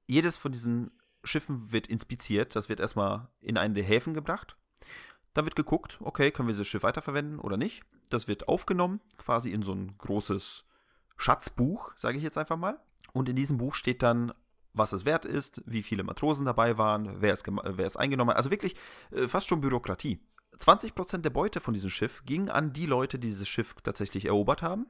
[0.07, 0.91] Jedes von diesen
[1.23, 4.57] Schiffen wird inspiziert, das wird erstmal in einen der Häfen gebracht.
[5.33, 7.83] Dann wird geguckt, okay, können wir dieses Schiff weiterverwenden oder nicht.
[8.09, 10.65] Das wird aufgenommen, quasi in so ein großes
[11.15, 12.79] Schatzbuch, sage ich jetzt einfach mal.
[13.13, 14.33] Und in diesem Buch steht dann,
[14.73, 18.37] was es wert ist, wie viele Matrosen dabei waren, wer es, wer es eingenommen hat.
[18.37, 18.75] Also wirklich
[19.11, 20.19] äh, fast schon Bürokratie.
[20.59, 24.61] 20% der Beute von diesem Schiff ging an die Leute, die dieses Schiff tatsächlich erobert
[24.61, 24.87] haben.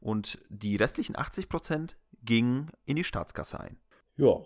[0.00, 3.78] Und die restlichen 80% gingen in die Staatskasse ein.
[4.16, 4.40] Ja,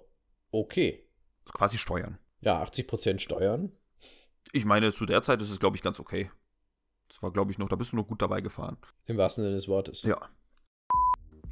[0.51, 1.09] okay.
[1.53, 2.19] Quasi Steuern.
[2.41, 3.73] Ja, 80% Steuern.
[4.53, 6.31] Ich meine, zu der Zeit ist es, glaube ich, ganz okay.
[7.09, 8.77] Das war, glaube ich, noch, da bist du noch gut dabei gefahren.
[9.07, 10.03] Im wahrsten Sinne des Wortes.
[10.03, 10.19] Ja.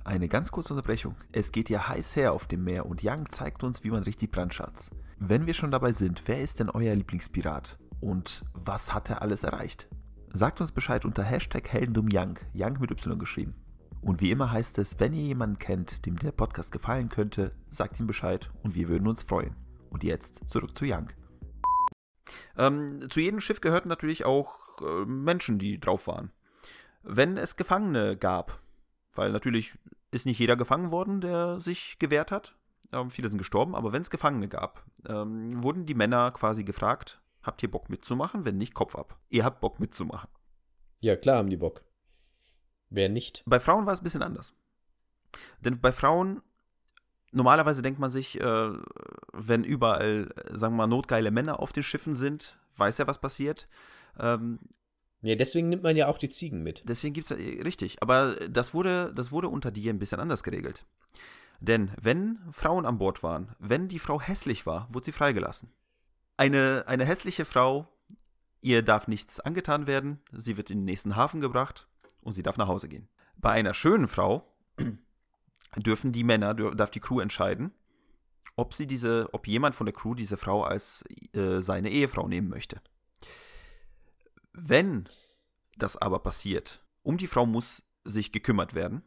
[0.04, 1.14] Eine ganz kurze Unterbrechung.
[1.30, 4.32] Es geht ja heiß her auf dem Meer und Young zeigt uns, wie man richtig
[4.32, 4.90] brandschatzt.
[5.18, 7.78] Wenn wir schon dabei sind, wer ist denn euer Lieblingspirat?
[8.00, 9.88] Und was hat er alles erreicht?
[10.32, 13.54] Sagt uns Bescheid unter Hashtag Heldendum Young, Young mit Y geschrieben.
[14.00, 18.00] Und wie immer heißt es, wenn ihr jemanden kennt, dem der Podcast gefallen könnte, sagt
[18.00, 19.54] ihm Bescheid und wir würden uns freuen.
[19.90, 21.08] Und jetzt zurück zu Young.
[22.56, 26.32] Ähm, zu jedem Schiff gehörten natürlich auch äh, Menschen, die drauf waren.
[27.04, 28.61] Wenn es Gefangene gab,
[29.14, 29.78] weil natürlich
[30.10, 32.56] ist nicht jeder gefangen worden, der sich gewehrt hat.
[32.92, 37.20] Ähm, viele sind gestorben, aber wenn es Gefangene gab, ähm, wurden die Männer quasi gefragt,
[37.42, 38.44] habt ihr Bock mitzumachen?
[38.44, 39.18] Wenn nicht, Kopf ab.
[39.30, 40.28] Ihr habt Bock mitzumachen.
[41.00, 41.82] Ja, klar haben die Bock.
[42.90, 43.42] Wer nicht?
[43.46, 44.54] Bei Frauen war es ein bisschen anders.
[45.60, 46.42] Denn bei Frauen,
[47.32, 48.70] normalerweise denkt man sich, äh,
[49.32, 53.66] wenn überall, sagen wir mal, notgeile Männer auf den Schiffen sind, weiß ja, was passiert.
[54.18, 54.58] Ähm,
[55.22, 56.82] ja, deswegen nimmt man ja auch die Ziegen mit.
[56.88, 58.02] Deswegen gibt es richtig.
[58.02, 60.84] Aber das wurde, das wurde unter dir ein bisschen anders geregelt.
[61.60, 65.70] Denn wenn Frauen an Bord waren, wenn die Frau hässlich war, wurde sie freigelassen.
[66.36, 67.86] Eine, eine hässliche Frau,
[68.60, 71.86] ihr darf nichts angetan werden, sie wird in den nächsten Hafen gebracht
[72.20, 73.08] und sie darf nach Hause gehen.
[73.36, 74.52] Bei einer schönen Frau
[75.76, 77.70] dürfen die Männer, darf die Crew entscheiden,
[78.56, 82.48] ob sie diese, ob jemand von der Crew diese Frau als äh, seine Ehefrau nehmen
[82.48, 82.80] möchte.
[84.52, 85.08] Wenn
[85.76, 89.02] das aber passiert, um die Frau muss sich gekümmert werden.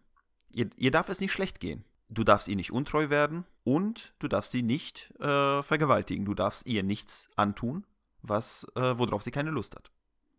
[0.52, 1.84] Ihr, ihr darf es nicht schlecht gehen.
[2.10, 6.26] Du darfst ihr nicht untreu werden und du darfst sie nicht äh, vergewaltigen.
[6.26, 7.86] Du darfst ihr nichts antun,
[8.22, 9.92] was, äh, worauf sie keine Lust hat.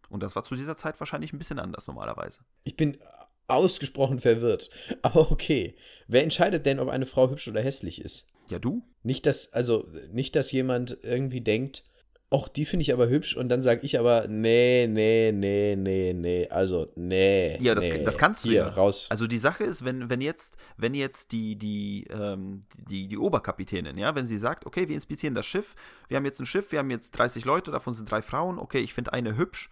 [0.09, 2.43] Und das war zu dieser Zeit wahrscheinlich ein bisschen anders normalerweise.
[2.63, 2.99] Ich bin
[3.49, 4.71] ausgesprochen verwirrt.
[5.03, 5.77] Aber okay.
[6.07, 8.29] Wer entscheidet denn, ob eine Frau hübsch oder hässlich ist?
[8.49, 8.83] Ja, du?
[9.03, 11.85] Nicht, dass, also, nicht, dass jemand irgendwie denkt,
[12.31, 16.13] ach, die finde ich aber hübsch und dann sage ich aber, nee, nee, nee, nee,
[16.13, 17.57] nee, also, nee.
[17.61, 18.03] Ja, das, nee.
[18.03, 18.69] das kannst du Hier, ja.
[18.69, 19.07] raus.
[19.11, 23.97] Also die Sache ist, wenn, wenn jetzt, wenn jetzt die, die, ähm, die, die Oberkapitänin,
[23.97, 25.75] ja, wenn sie sagt, okay, wir inspizieren das Schiff,
[26.09, 28.81] wir haben jetzt ein Schiff, wir haben jetzt 30 Leute, davon sind drei Frauen, okay,
[28.81, 29.71] ich finde eine hübsch,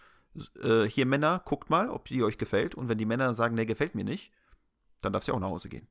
[0.63, 3.67] äh, hier Männer, guckt mal, ob die euch gefällt und wenn die Männer sagen, nee,
[3.67, 4.33] gefällt mir nicht,
[5.03, 5.89] dann darf sie auch nach Hause gehen.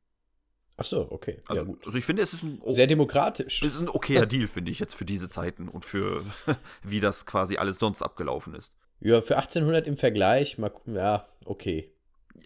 [0.77, 1.41] Ach so, okay.
[1.47, 1.85] Also, ja, gut.
[1.85, 3.61] also ich finde, es ist ein, Sehr demokratisch.
[3.61, 6.23] es ist ein okayer Deal, finde ich, jetzt für diese Zeiten und für
[6.83, 8.73] wie das quasi alles sonst abgelaufen ist.
[8.99, 11.91] Ja, für 1800 im Vergleich, mal, gucken, ja, okay.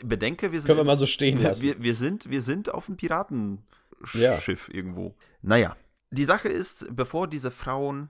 [0.03, 1.63] Bedenke, wir sind, Können wir mal so stehen lassen.
[1.63, 4.73] wir, wir, sind, wir sind auf einem Piratenschiff Ja.
[4.73, 5.15] irgendwo.
[5.41, 5.77] Naja,
[6.11, 8.09] die Sache ist, bevor diese Frauen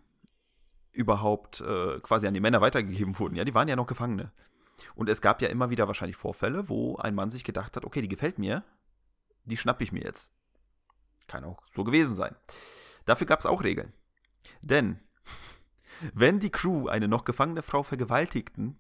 [0.94, 4.32] überhaupt äh, quasi an die Männer weitergegeben wurden, ja, die waren ja noch Gefangene.
[4.96, 8.02] Und es gab ja immer wieder wahrscheinlich Vorfälle, wo ein Mann sich gedacht hat, okay,
[8.02, 8.64] die gefällt mir,
[9.48, 10.32] die schnapp ich mir jetzt.
[11.28, 12.36] Kann auch so gewesen sein.
[13.06, 13.94] Dafür gab es auch Regeln.
[14.62, 15.00] Denn
[16.14, 18.78] wenn die Crew eine noch gefangene Frau vergewaltigten,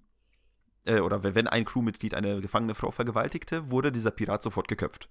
[0.85, 5.09] äh, oder wenn ein Crewmitglied eine gefangene Frau vergewaltigte, wurde dieser Pirat sofort geköpft.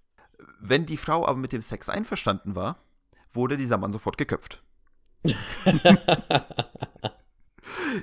[0.61, 2.79] Wenn die Frau aber mit dem Sex einverstanden war,
[3.31, 4.63] wurde dieser Mann sofort geköpft.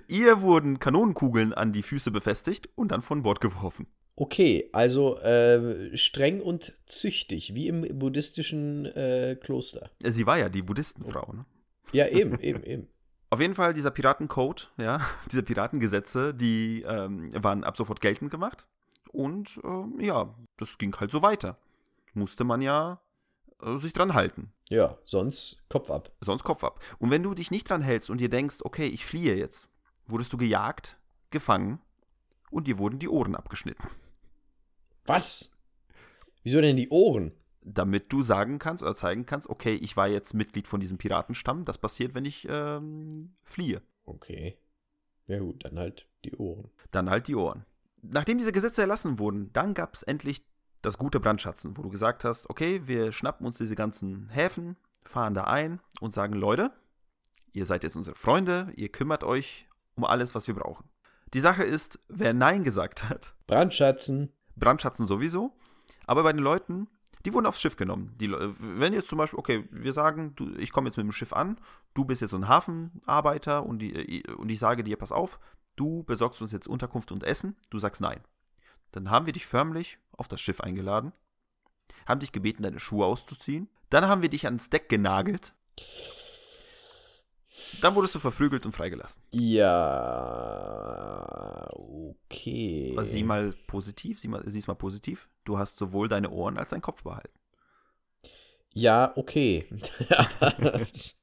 [0.07, 3.87] Ihr wurden Kanonenkugeln an die Füße befestigt und dann von Bord geworfen.
[4.15, 9.89] Okay, also äh, streng und züchtig, wie im buddhistischen äh, Kloster.
[10.03, 11.45] Sie war ja die Buddhistenfrau, ne?
[11.91, 12.87] Ja, eben, eben, eben.
[13.31, 15.01] Auf jeden Fall dieser Piratencode, ja,
[15.31, 18.67] diese Piratengesetze, die ähm, waren ab sofort geltend gemacht.
[19.11, 21.57] Und ähm, ja, das ging halt so weiter.
[22.13, 23.01] musste man ja
[23.63, 24.53] äh, sich dran halten.
[24.69, 26.11] Ja, sonst Kopf ab.
[26.21, 26.79] Sonst Kopf ab.
[26.99, 29.69] Und wenn du dich nicht dran hältst und dir denkst, okay, ich fliehe jetzt,
[30.13, 30.97] wurdest du gejagt,
[31.31, 31.79] gefangen
[32.51, 33.85] und dir wurden die Ohren abgeschnitten.
[35.05, 35.59] Was?
[36.43, 37.33] Wieso denn die Ohren?
[37.61, 41.65] Damit du sagen kannst oder zeigen kannst, okay, ich war jetzt Mitglied von diesem Piratenstamm.
[41.65, 43.81] Das passiert, wenn ich ähm, fliehe.
[44.05, 44.57] Okay.
[45.27, 46.69] Ja gut, dann halt die Ohren.
[46.91, 47.65] Dann halt die Ohren.
[48.01, 50.45] Nachdem diese Gesetze erlassen wurden, dann gab es endlich
[50.81, 55.33] das gute Brandschatzen, wo du gesagt hast, okay, wir schnappen uns diese ganzen Häfen, fahren
[55.33, 56.71] da ein und sagen, Leute,
[57.53, 60.85] ihr seid jetzt unsere Freunde, ihr kümmert euch um alles, was wir brauchen.
[61.33, 64.31] Die Sache ist, wer Nein gesagt hat, Brandschatzen.
[64.55, 65.51] Brandschatzen sowieso,
[66.05, 66.87] aber bei den Leuten,
[67.25, 68.15] die wurden aufs Schiff genommen.
[68.19, 71.33] Die, wenn jetzt zum Beispiel, okay, wir sagen, du, ich komme jetzt mit dem Schiff
[71.33, 71.57] an,
[71.93, 75.39] du bist jetzt so ein Hafenarbeiter und, die, und ich sage dir, pass auf,
[75.75, 78.21] du besorgst uns jetzt Unterkunft und Essen, du sagst nein.
[78.91, 81.13] Dann haben wir dich förmlich auf das Schiff eingeladen,
[82.05, 83.69] haben dich gebeten, deine Schuhe auszuziehen.
[83.89, 85.53] Dann haben wir dich ans Deck genagelt.
[87.81, 89.21] Dann wurdest du verprügelt und freigelassen.
[89.31, 89.69] Ja,
[91.73, 92.93] okay.
[92.97, 95.29] Also sieh mal positiv, sieh mal, sieh's mal positiv.
[95.43, 97.37] Du hast sowohl deine Ohren als deinen Kopf behalten.
[98.73, 99.67] Ja, okay.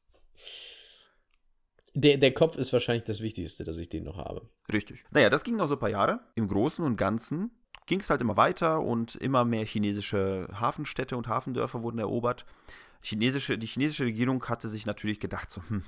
[1.94, 4.48] der, der Kopf ist wahrscheinlich das Wichtigste, dass ich den noch habe.
[4.72, 5.04] Richtig.
[5.10, 6.20] Naja, das ging noch so ein paar Jahre.
[6.36, 7.50] Im Großen und Ganzen
[7.86, 12.46] ging es halt immer weiter und immer mehr chinesische Hafenstädte und Hafendörfer wurden erobert.
[13.02, 15.82] Chinesische, die chinesische Regierung hatte sich natürlich gedacht, so, hm,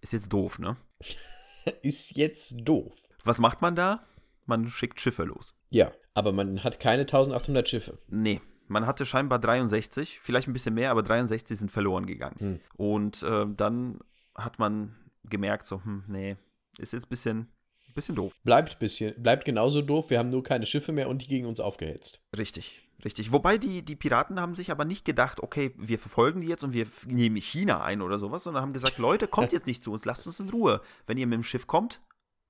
[0.00, 0.76] ist jetzt doof, ne?
[1.82, 2.94] ist jetzt doof.
[3.24, 4.04] Was macht man da?
[4.46, 5.54] Man schickt Schiffe los.
[5.68, 7.98] Ja, aber man hat keine 1800 Schiffe.
[8.08, 12.36] Nee, man hatte scheinbar 63, vielleicht ein bisschen mehr, aber 63 sind verloren gegangen.
[12.38, 12.60] Hm.
[12.76, 13.98] Und äh, dann
[14.34, 16.36] hat man gemerkt, so, hm, nee,
[16.78, 17.48] ist jetzt ein bisschen,
[17.94, 18.32] bisschen doof.
[18.44, 21.60] Bleibt, bisschen, bleibt genauso doof, wir haben nur keine Schiffe mehr und die gegen uns
[21.60, 22.22] aufgehetzt.
[22.36, 23.32] Richtig, richtig.
[23.32, 26.72] Wobei die, die Piraten haben sich aber nicht gedacht, okay, wir verfolgen die jetzt und
[26.72, 30.04] wir nehmen China ein oder sowas, sondern haben gesagt, Leute, kommt jetzt nicht zu uns,
[30.04, 30.80] lasst uns in Ruhe.
[31.06, 32.02] Wenn ihr mit dem Schiff kommt,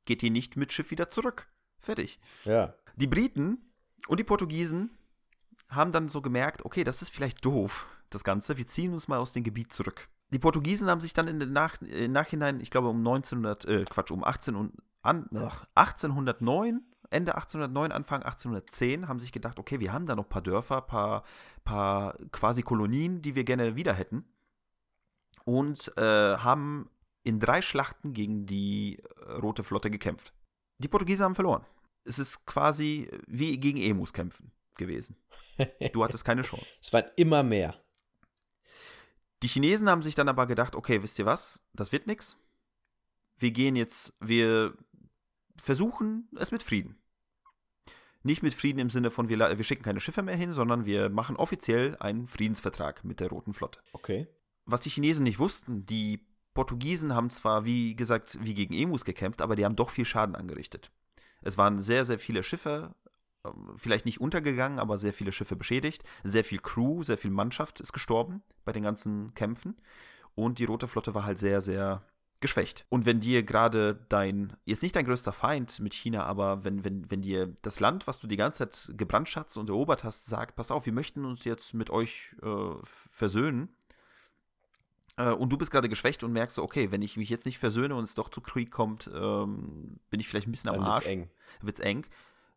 [0.05, 1.49] geht ihr nicht mit Schiff wieder zurück.
[1.79, 2.19] Fertig.
[2.45, 2.75] Ja.
[2.97, 3.59] Die Briten
[4.09, 4.91] und die Portugiesen
[5.69, 8.59] haben dann so gemerkt, okay, das ist vielleicht doof, das Ganze.
[8.59, 10.09] Wir ziehen uns mal aus dem Gebiet zurück.
[10.33, 13.85] Die Portugiesen haben sich dann in den Nach im Nachhinein, ich glaube um 1900, äh,
[13.85, 19.81] Quatsch, um 18 und an, ach, 1809, Ende 1809, Anfang 1810, haben sich gedacht, okay,
[19.81, 21.25] wir haben da noch ein paar Dörfer, paar,
[21.65, 24.25] paar quasi Kolonien, die wir gerne wieder hätten.
[25.45, 26.89] Und äh, haben
[27.25, 30.33] in drei Schlachten gegen die äh, Rote Flotte gekämpft.
[30.79, 31.65] Die Portugiesen haben verloren.
[32.05, 35.17] Es ist quasi wie gegen Emus kämpfen gewesen.
[35.93, 36.67] Du hattest keine Chance.
[36.81, 37.75] es waren immer mehr.
[39.43, 42.37] Die Chinesen haben sich dann aber gedacht, okay, wisst ihr was, das wird nichts.
[43.39, 44.75] Wir gehen jetzt, wir
[45.61, 46.97] versuchen es mit Frieden.
[48.23, 51.09] Nicht mit Frieden im Sinne von, wir, wir schicken keine Schiffe mehr hin, sondern wir
[51.09, 53.81] machen offiziell einen Friedensvertrag mit der Roten Flotte.
[53.93, 54.29] Okay.
[54.67, 59.41] Was die Chinesen nicht wussten, die Portugiesen haben zwar, wie gesagt, wie gegen Emus gekämpft,
[59.41, 60.91] aber die haben doch viel Schaden angerichtet.
[61.41, 62.95] Es waren sehr, sehr viele Schiffe,
[63.47, 66.05] ähm, vielleicht nicht untergegangen, aber sehr viele Schiffe beschädigt.
[66.23, 69.81] Sehr viel Crew, sehr viel Mannschaft ist gestorben bei den ganzen Kämpfen.
[70.35, 72.03] Und die Rote Flotte war halt sehr, sehr
[72.41, 72.87] geschwächt.
[72.89, 77.11] Und wenn dir gerade dein, jetzt nicht dein größter Feind mit China, aber wenn, wenn,
[77.11, 80.71] wenn dir das Land, was du die ganze Zeit gebrandschatzt und erobert hast, sagt, pass
[80.71, 83.69] auf, wir möchten uns jetzt mit euch äh, versöhnen,
[85.21, 87.95] äh, und du bist gerade geschwächt und merkst, okay, wenn ich mich jetzt nicht versöhne
[87.95, 91.05] und es doch zu Krieg kommt, ähm, bin ich vielleicht ein bisschen am Dann Arsch.
[91.05, 91.31] wird's eng.
[91.61, 92.07] Wird's eng.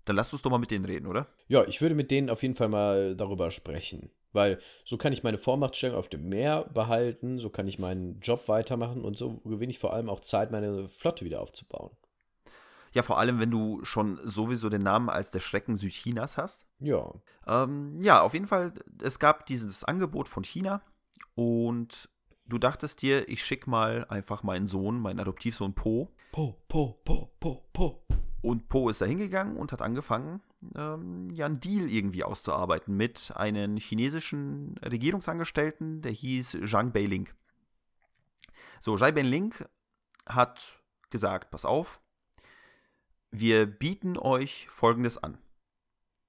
[0.06, 1.28] Dann lass uns doch mal mit denen reden, oder?
[1.48, 4.12] Ja, ich würde mit denen auf jeden Fall mal darüber sprechen.
[4.34, 8.48] Weil so kann ich meine Vormachtstellung auf dem Meer behalten, so kann ich meinen Job
[8.48, 11.92] weitermachen und so gewinne ich vor allem auch Zeit, meine Flotte wieder aufzubauen.
[12.94, 16.68] Ja, vor allem, wenn du schon sowieso den Namen als der Schrecken Südchinas hast.
[16.80, 17.12] Ja.
[17.48, 20.82] Ähm, ja, auf jeden Fall, es gab dieses Angebot von China
[21.34, 22.10] und
[22.46, 26.12] du dachtest dir, ich schicke mal einfach meinen Sohn, meinen Adoptivsohn Po.
[26.32, 28.06] Po, po, po, po, po.
[28.44, 30.42] Und Po ist da hingegangen und hat angefangen,
[30.76, 37.30] ähm, ja, einen Deal irgendwie auszuarbeiten mit einem chinesischen Regierungsangestellten, der hieß Zhang Beiling.
[38.82, 39.56] So, Zhang Beiling
[40.28, 42.02] hat gesagt, pass auf,
[43.32, 45.38] wir bieten euch Folgendes an.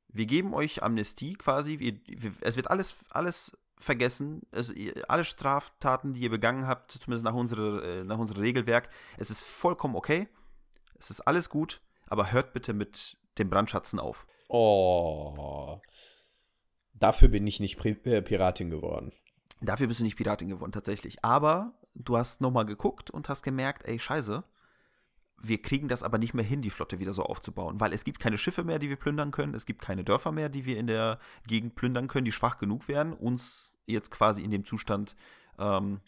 [0.06, 4.72] Wir geben euch Amnestie quasi, wir, wir, es wird alles, alles vergessen, es,
[5.08, 9.42] alle Straftaten, die ihr begangen habt, zumindest nach, unserer, äh, nach unserem Regelwerk, es ist
[9.42, 10.28] vollkommen okay,
[10.96, 14.26] es ist alles gut, aber hört bitte mit dem Brandschatzen auf.
[14.48, 15.80] Oh.
[16.94, 19.12] Dafür bin ich nicht Pri äh, Piratin geworden.
[19.60, 21.24] Dafür bist du nicht Piratin geworden, tatsächlich.
[21.24, 24.44] Aber du hast nochmal geguckt und hast gemerkt, ey, scheiße,
[25.42, 28.18] wir kriegen das aber nicht mehr hin, die Flotte wieder so aufzubauen, weil es gibt
[28.18, 30.86] keine Schiffe mehr, die wir plündern können, es gibt keine Dörfer mehr, die wir in
[30.86, 35.16] der Gegend plündern können, die schwach genug wären, uns jetzt quasi in dem Zustand
[35.58, 36.00] ähm,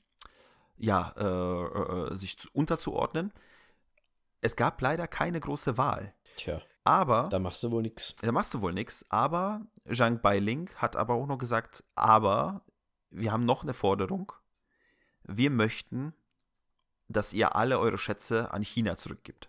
[0.78, 3.32] ja, äh, äh, sich zu, unterzuordnen.
[4.40, 6.14] Es gab leider keine große Wahl.
[6.36, 6.60] Tja.
[6.84, 7.28] Aber.
[7.30, 8.14] Da machst du wohl nichts.
[8.22, 9.04] Da machst du wohl nichts.
[9.08, 12.64] Aber Zhang Bailing hat aber auch noch gesagt, aber
[13.10, 14.32] wir haben noch eine Forderung.
[15.24, 16.14] Wir möchten,
[17.08, 19.48] dass ihr alle eure Schätze an China zurückgibt.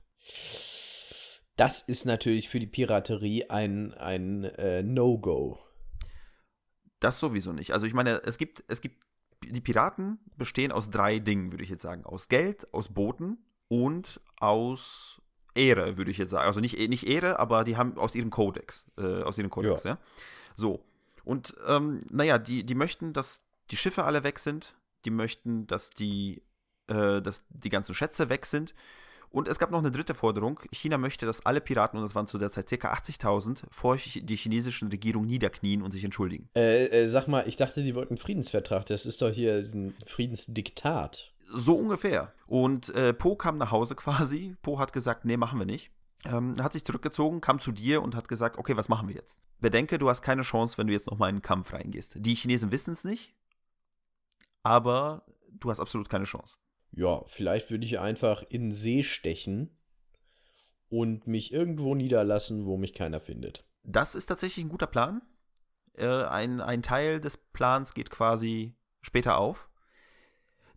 [1.55, 5.59] Das ist natürlich für die Piraterie ein, ein äh, No-Go.
[6.99, 7.71] Das sowieso nicht.
[7.71, 9.05] Also ich meine, es gibt, es gibt,
[9.43, 12.05] die Piraten bestehen aus drei Dingen, würde ich jetzt sagen.
[12.05, 15.21] Aus Geld, aus Booten und aus
[15.55, 16.47] Ehre, würde ich jetzt sagen.
[16.47, 19.91] Also nicht, nicht Ehre, aber die haben aus ihrem Kodex, äh, aus ihrem Kodex, ja.
[19.91, 19.97] ja?
[20.55, 20.83] So.
[21.23, 24.75] Und ähm, naja, die, die möchten, dass die Schiffe alle weg sind.
[25.05, 26.41] Die möchten, dass die,
[26.87, 28.73] äh, dass die ganzen Schätze weg sind.
[29.29, 30.59] Und es gab noch eine dritte Forderung.
[30.71, 32.93] China möchte, dass alle Piraten, und das waren zu der Zeit ca.
[32.93, 36.49] 80.000, vor die chinesischen Regierung niederknien und sich entschuldigen.
[36.55, 38.85] Äh, äh, sag mal, ich dachte, die wollten einen Friedensvertrag.
[38.85, 41.33] Das ist doch hier ein Friedensdiktat.
[41.49, 42.33] So ungefähr.
[42.45, 44.55] Und äh, Po kam nach Hause quasi.
[44.61, 45.91] Po hat gesagt, nee, machen wir nicht.
[46.25, 49.43] Ähm, hat sich zurückgezogen, kam zu dir und hat gesagt, okay, was machen wir jetzt?
[49.59, 52.15] Bedenke, du hast keine Chance, wenn du jetzt nochmal in den Kampf reingehst.
[52.17, 53.35] Die Chinesen wissen es nicht,
[54.63, 56.57] aber du hast absolut keine Chance.
[56.91, 59.77] Ja, vielleicht würde ich einfach in den See stechen
[60.89, 63.65] und mich irgendwo niederlassen, wo mich keiner findet.
[63.83, 65.21] Das ist tatsächlich ein guter Plan.
[65.93, 69.66] Äh, ein, ein Teil des Plans geht quasi später auf.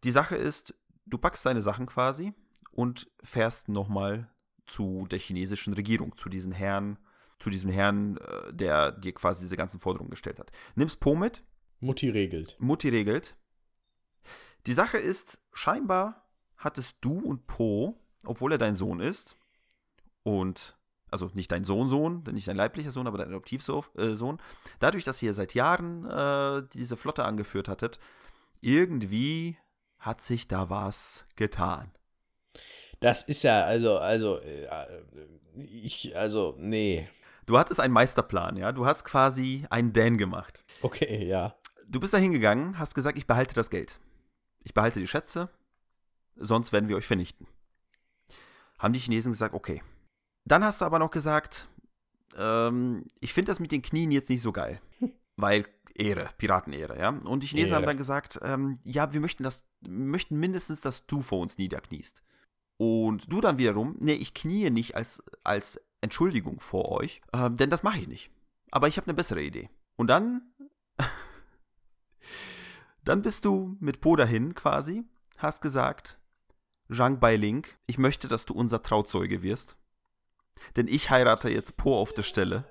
[0.04, 0.74] Die Sache ist,
[1.06, 2.32] du packst deine Sachen quasi
[2.72, 4.30] und fährst nochmal
[4.66, 6.98] zu der chinesischen Regierung, zu diesen Herren,
[7.38, 10.52] zu diesem Herrn, äh, der dir quasi diese ganzen Forderungen gestellt hat.
[10.74, 11.42] Nimmst Po mit.
[11.80, 12.56] Mutti regelt.
[12.60, 13.36] Mutti regelt.
[14.66, 19.36] Die Sache ist, scheinbar hattest du und Po, obwohl er dein Sohn ist,
[20.22, 20.76] und
[21.10, 24.14] also nicht dein Sohn-Sohn, nicht dein leiblicher Sohn, aber dein Adoptivsohn, äh,
[24.78, 27.98] dadurch, dass ihr seit Jahren äh, diese Flotte angeführt hattet,
[28.60, 29.56] irgendwie
[30.00, 31.92] hat sich da was getan.
[33.00, 34.66] Das ist ja, also, also, äh,
[35.54, 37.08] ich, also, nee.
[37.46, 38.72] Du hattest einen Meisterplan, ja?
[38.72, 40.64] Du hast quasi einen Dan gemacht.
[40.82, 41.54] Okay, ja.
[41.86, 43.98] Du bist da hingegangen, hast gesagt, ich behalte das Geld.
[44.62, 45.48] Ich behalte die Schätze,
[46.36, 47.46] sonst werden wir euch vernichten.
[48.78, 49.82] Haben die Chinesen gesagt, okay.
[50.44, 51.68] Dann hast du aber noch gesagt,
[52.36, 54.80] ähm, ich finde das mit den Knien jetzt nicht so geil.
[55.36, 57.10] Weil Ehre, Piratenehre, ja.
[57.10, 57.76] Und die Chinesen Ehre.
[57.76, 62.22] haben dann gesagt, ähm, ja, wir möchten das, möchten mindestens, dass du vor uns niederkniest.
[62.76, 67.70] Und du dann wiederum, nee, ich knie nicht als, als Entschuldigung vor euch, ähm, denn
[67.70, 68.30] das mache ich nicht.
[68.70, 69.68] Aber ich habe eine bessere Idee.
[69.96, 70.42] Und dann,
[73.04, 75.04] dann bist du mit Po dahin quasi,
[75.36, 76.18] hast gesagt,
[76.90, 79.76] Zhang Bailing, ich möchte, dass du unser Trauzeuge wirst.
[80.76, 82.64] Denn ich heirate jetzt Po auf der Stelle.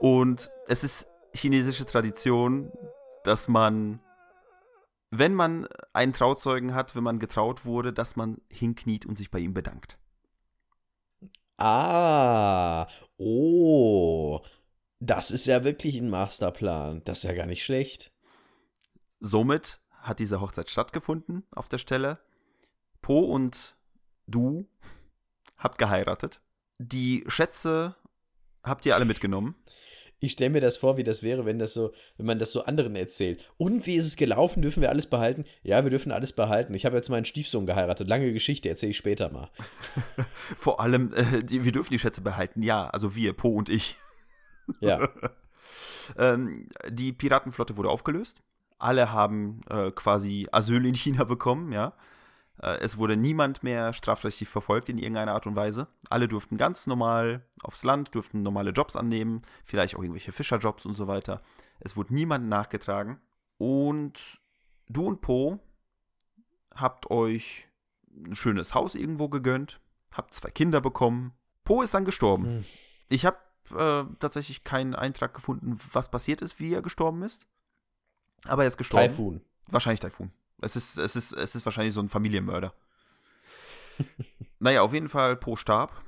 [0.00, 2.70] Und es ist chinesische Tradition,
[3.24, 4.00] dass man
[5.18, 9.38] wenn man einen Trauzeugen hat, wenn man getraut wurde, dass man hinkniet und sich bei
[9.38, 9.96] ihm bedankt.
[11.56, 14.40] Ah, oh,
[14.98, 17.02] das ist ja wirklich ein Masterplan.
[17.04, 18.12] Das ist ja gar nicht schlecht.
[19.20, 22.18] Somit hat diese Hochzeit stattgefunden auf der Stelle.
[23.00, 23.76] Po und
[24.26, 24.66] du
[25.56, 26.40] habt geheiratet.
[26.78, 27.94] Die Schätze
[28.64, 29.54] habt ihr alle mitgenommen
[30.20, 32.64] ich stelle mir das vor, wie das wäre, wenn das so, wenn man das so
[32.64, 33.42] anderen erzählt.
[33.56, 34.62] Und wie ist es gelaufen?
[34.62, 35.44] Dürfen wir alles behalten?
[35.62, 36.74] Ja, wir dürfen alles behalten.
[36.74, 38.08] Ich habe jetzt meinen Stiefsohn geheiratet.
[38.08, 39.50] Lange Geschichte, erzähle ich später mal.
[40.56, 42.62] Vor allem, äh, die, wir dürfen die Schätze behalten.
[42.62, 43.96] Ja, also wir, Po und ich.
[44.80, 45.08] Ja.
[46.18, 48.42] ähm, die Piratenflotte wurde aufgelöst.
[48.78, 51.94] Alle haben äh, quasi Asyl in China bekommen, ja.
[52.60, 55.88] Äh, es wurde niemand mehr strafrechtlich verfolgt in irgendeiner Art und Weise.
[56.10, 60.94] Alle durften ganz normal aufs Land, durften normale Jobs annehmen, vielleicht auch irgendwelche Fischerjobs und
[60.94, 61.42] so weiter.
[61.80, 63.20] Es wurde niemand nachgetragen.
[63.58, 64.40] Und
[64.88, 65.60] du und Po
[66.74, 67.68] habt euch
[68.16, 69.80] ein schönes Haus irgendwo gegönnt,
[70.14, 71.32] habt zwei Kinder bekommen.
[71.64, 72.44] Po ist dann gestorben.
[72.44, 72.64] Hm.
[73.08, 73.38] Ich habe
[73.70, 77.46] äh, tatsächlich keinen Eintrag gefunden, was passiert ist, wie er gestorben ist.
[78.44, 79.08] Aber er ist gestorben.
[79.08, 79.40] Taifun.
[79.68, 80.32] Wahrscheinlich Taifun.
[80.60, 82.74] Es ist, es ist, es ist wahrscheinlich so ein Familienmörder.
[84.58, 86.02] naja, auf jeden Fall Po starb.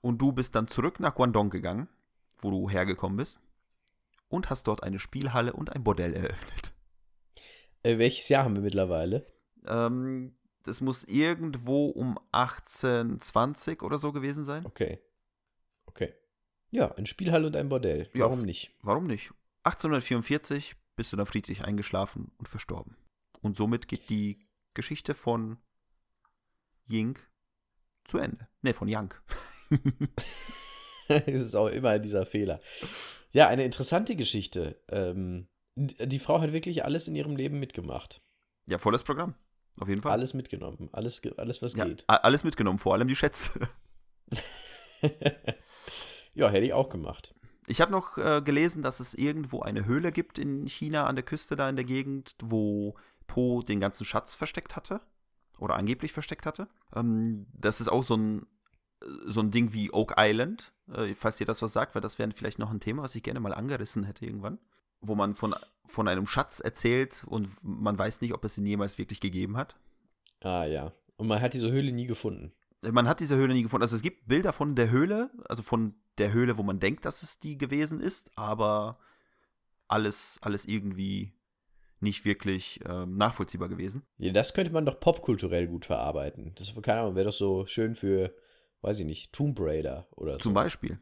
[0.00, 1.88] Und du bist dann zurück nach Guangdong gegangen,
[2.40, 3.40] wo du hergekommen bist.
[4.28, 6.74] Und hast dort eine Spielhalle und ein Bordell eröffnet.
[7.82, 9.26] Äh, welches Jahr haben wir mittlerweile?
[9.66, 14.64] Ähm, das muss irgendwo um 1820 oder so gewesen sein.
[14.66, 15.00] Okay.
[15.86, 16.14] Okay.
[16.70, 18.10] Ja, ein Spielhalle und ein Bordell.
[18.14, 18.74] Warum ja, nicht?
[18.82, 19.32] Warum nicht?
[19.64, 22.96] 1844 bist du dann friedlich eingeschlafen und verstorben.
[23.44, 25.58] Und somit geht die Geschichte von
[26.88, 27.18] Ying
[28.04, 28.48] zu Ende.
[28.62, 29.12] Ne, von Young.
[31.08, 32.58] das ist auch immer dieser Fehler.
[33.32, 34.82] Ja, eine interessante Geschichte.
[34.88, 38.22] Ähm, die Frau hat wirklich alles in ihrem Leben mitgemacht.
[38.64, 39.34] Ja, volles Programm.
[39.76, 40.12] Auf jeden Fall.
[40.12, 40.88] Alles mitgenommen.
[40.92, 42.04] Alles, alles was ja, geht.
[42.08, 43.68] Alles mitgenommen, vor allem die Schätze.
[46.32, 47.34] ja, hätte ich auch gemacht.
[47.66, 51.24] Ich habe noch äh, gelesen, dass es irgendwo eine Höhle gibt in China an der
[51.24, 55.00] Küste da in der Gegend, wo Po den ganzen Schatz versteckt hatte.
[55.58, 56.68] Oder angeblich versteckt hatte.
[56.94, 58.46] Ähm, das ist auch so ein,
[59.26, 62.30] so ein Ding wie Oak Island, äh, falls dir das was sagt, weil das wäre
[62.32, 64.58] vielleicht noch ein Thema, was ich gerne mal angerissen hätte irgendwann.
[65.00, 65.54] Wo man von,
[65.86, 69.76] von einem Schatz erzählt und man weiß nicht, ob es ihn jemals wirklich gegeben hat.
[70.42, 70.92] Ah ja.
[71.16, 72.52] Und man hat diese Höhle nie gefunden.
[72.82, 73.82] Man hat diese Höhle nie gefunden.
[73.82, 77.22] Also es gibt Bilder von der Höhle, also von der Höhle, wo man denkt, dass
[77.22, 78.98] es die gewesen ist, aber
[79.88, 81.32] alles, alles irgendwie
[82.04, 84.02] nicht wirklich ähm, nachvollziehbar gewesen.
[84.18, 86.52] Ja, das könnte man doch popkulturell gut verarbeiten.
[86.54, 88.32] Das, keine Ahnung, wäre doch so schön für,
[88.82, 90.38] weiß ich nicht, Tomb Raider oder so.
[90.38, 90.98] Zum Beispiel.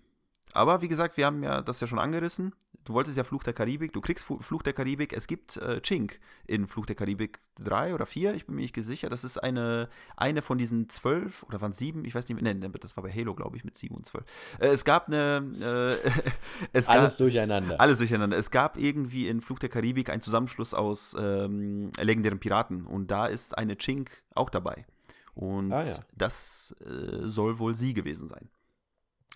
[0.55, 2.55] Aber wie gesagt, wir haben ja das ja schon angerissen.
[2.85, 5.13] Du wolltest ja Fluch der Karibik, du kriegst Fluch der Karibik.
[5.13, 8.75] Es gibt äh, Chink in Fluch der Karibik 3 oder 4, ich bin mir nicht
[8.75, 9.09] sicher.
[9.09, 12.55] Das ist eine, eine von diesen zwölf oder waren es sieben, ich weiß nicht mehr.
[12.55, 14.25] Nein, das war bei Halo, glaube ich, mit sieben und zwölf.
[14.59, 15.99] Äh, es gab eine.
[16.05, 16.11] Äh,
[16.73, 17.81] es alles durcheinander.
[17.81, 18.37] Alles durcheinander.
[18.37, 23.27] Es gab irgendwie in Fluch der Karibik einen Zusammenschluss aus ähm, legendären Piraten und da
[23.27, 24.87] ist eine Chink auch dabei.
[25.35, 25.99] Und ah, ja.
[26.17, 28.49] das äh, soll wohl sie gewesen sein.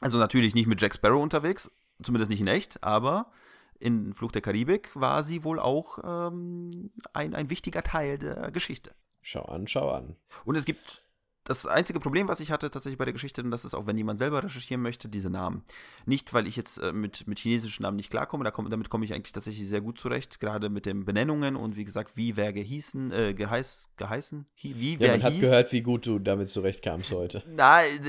[0.01, 1.71] Also natürlich nicht mit Jack Sparrow unterwegs,
[2.03, 3.31] zumindest nicht in echt, aber
[3.79, 8.95] in Fluch der Karibik war sie wohl auch ähm, ein, ein wichtiger Teil der Geschichte.
[9.21, 10.17] Schau an, schau an.
[10.45, 11.03] Und es gibt
[11.47, 13.97] das einzige Problem, was ich hatte tatsächlich bei der Geschichte, und das ist auch, wenn
[13.97, 15.63] jemand selber recherchieren möchte, diese Namen.
[16.05, 19.05] Nicht, weil ich jetzt äh, mit, mit chinesischen Namen nicht klarkomme, da komm, damit komme
[19.05, 22.53] ich eigentlich tatsächlich sehr gut zurecht, gerade mit den Benennungen und wie gesagt, wie wer
[22.53, 25.31] gehießen, äh, geheiß, geheißen, wie wer ja, man hieß.
[25.31, 27.45] hat gehört, wie gut du damit zurechtkamst heute.
[27.47, 28.01] Nein,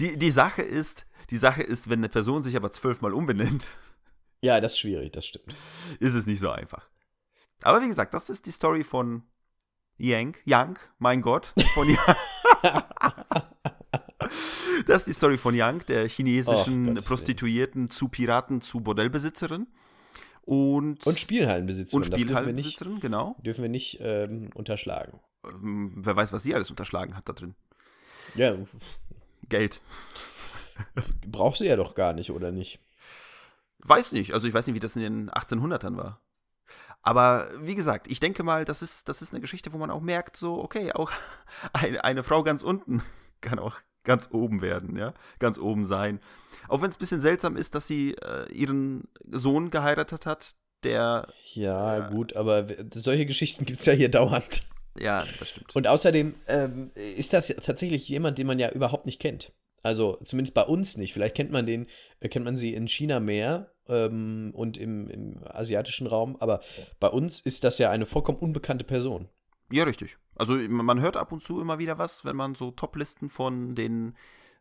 [0.00, 3.66] die, die Sache ist, die Sache ist, wenn eine Person sich aber zwölfmal umbenennt.
[4.40, 5.52] Ja, das ist schwierig, das stimmt.
[5.98, 6.88] Ist es nicht so einfach.
[7.62, 9.24] Aber wie gesagt, das ist die Story von
[9.98, 11.98] Yang, Yang, mein Gott, von Yang.
[14.86, 19.66] das ist die Story von Yang, der chinesischen oh, Prostituierten zu Piraten zu Bordellbesitzerin.
[20.42, 22.04] Und, und Spielhallenbesitzerin.
[22.04, 23.36] Und Spielhallenbesitzerin, nicht, genau.
[23.44, 25.20] Dürfen wir nicht ähm, unterschlagen.
[25.44, 27.54] Ähm, wer weiß, was sie alles unterschlagen hat da drin.
[28.34, 28.56] Ja.
[29.48, 29.82] Geld.
[31.26, 32.80] Braucht sie ja doch gar nicht, oder nicht?
[33.80, 34.32] Weiß nicht.
[34.32, 36.20] Also ich weiß nicht, wie das in den 1800ern war.
[37.02, 40.00] Aber wie gesagt, ich denke mal, das ist, das ist eine Geschichte, wo man auch
[40.00, 41.10] merkt, so, okay, auch
[41.72, 43.02] eine, eine Frau ganz unten
[43.40, 46.20] kann auch ganz oben werden, ja, ganz oben sein.
[46.68, 51.28] Auch wenn es ein bisschen seltsam ist, dass sie äh, ihren Sohn geheiratet hat, der.
[51.52, 54.60] Ja, äh, gut, aber solche Geschichten gibt es ja hier dauernd.
[54.98, 55.74] Ja, das stimmt.
[55.76, 59.52] Und außerdem ähm, ist das ja tatsächlich jemand, den man ja überhaupt nicht kennt.
[59.82, 61.12] Also zumindest bei uns nicht.
[61.12, 61.86] Vielleicht kennt man den,
[62.20, 66.60] äh, kennt man sie in China mehr ähm, und im, im, asiatischen Raum, aber
[67.00, 69.28] bei uns ist das ja eine vollkommen unbekannte Person.
[69.70, 70.18] Ja, richtig.
[70.34, 74.14] Also man hört ab und zu immer wieder was, wenn man so Toplisten von den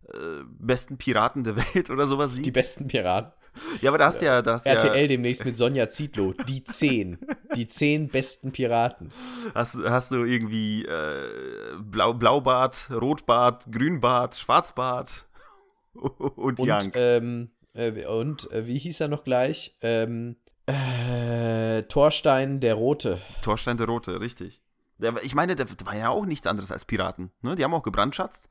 [0.04, 2.46] äh, besten Piraten der Welt oder sowas sieht.
[2.46, 3.34] Die besten Piraten.
[3.82, 4.42] Ja, aber da hast ja.
[4.42, 6.34] Da hast RTL ja, demnächst mit Sonja Zietlow.
[6.48, 7.18] Die zehn.
[7.56, 9.12] Die zehn besten Piraten.
[9.56, 15.28] Hast, hast du irgendwie äh, Blau, Blaubart, Rotbart, Grünbart, Schwarzbart
[15.94, 16.92] und, und Young.
[16.94, 19.78] Ähm, äh, und äh, wie hieß er noch gleich?
[19.82, 23.22] Ähm, äh, Torstein der Rote.
[23.42, 24.62] Torstein der Rote, richtig.
[24.98, 27.32] Der, ich meine, der, der war ja auch nichts anderes als Piraten.
[27.42, 27.56] Ne?
[27.56, 28.50] Die haben auch gebrandschatzt.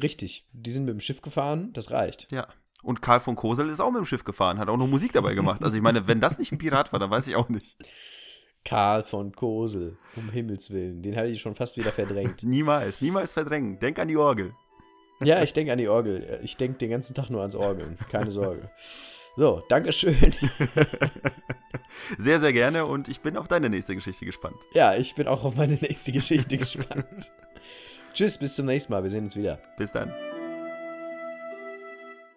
[0.00, 0.46] Richtig.
[0.52, 2.30] Die sind mit dem Schiff gefahren, das reicht.
[2.30, 2.48] Ja.
[2.82, 5.34] Und Karl von Kosel ist auch mit dem Schiff gefahren, hat auch noch Musik dabei
[5.34, 5.64] gemacht.
[5.64, 7.78] Also ich meine, wenn das nicht ein Pirat war, dann weiß ich auch nicht.
[8.64, 11.02] Karl von Kosel, um Himmels Willen.
[11.02, 12.42] Den hatte ich schon fast wieder verdrängt.
[12.42, 13.78] niemals, niemals verdrängen.
[13.78, 14.54] Denk an die Orgel.
[15.24, 16.40] Ja, ich denke an die Orgel.
[16.42, 17.98] Ich denke den ganzen Tag nur ans Orgeln.
[18.10, 18.70] Keine Sorge.
[19.36, 20.16] So, Dankeschön.
[22.18, 24.56] Sehr, sehr gerne und ich bin auf deine nächste Geschichte gespannt.
[24.72, 27.32] Ja, ich bin auch auf meine nächste Geschichte gespannt.
[28.12, 29.02] Tschüss, bis zum nächsten Mal.
[29.02, 29.58] Wir sehen uns wieder.
[29.78, 30.12] Bis dann.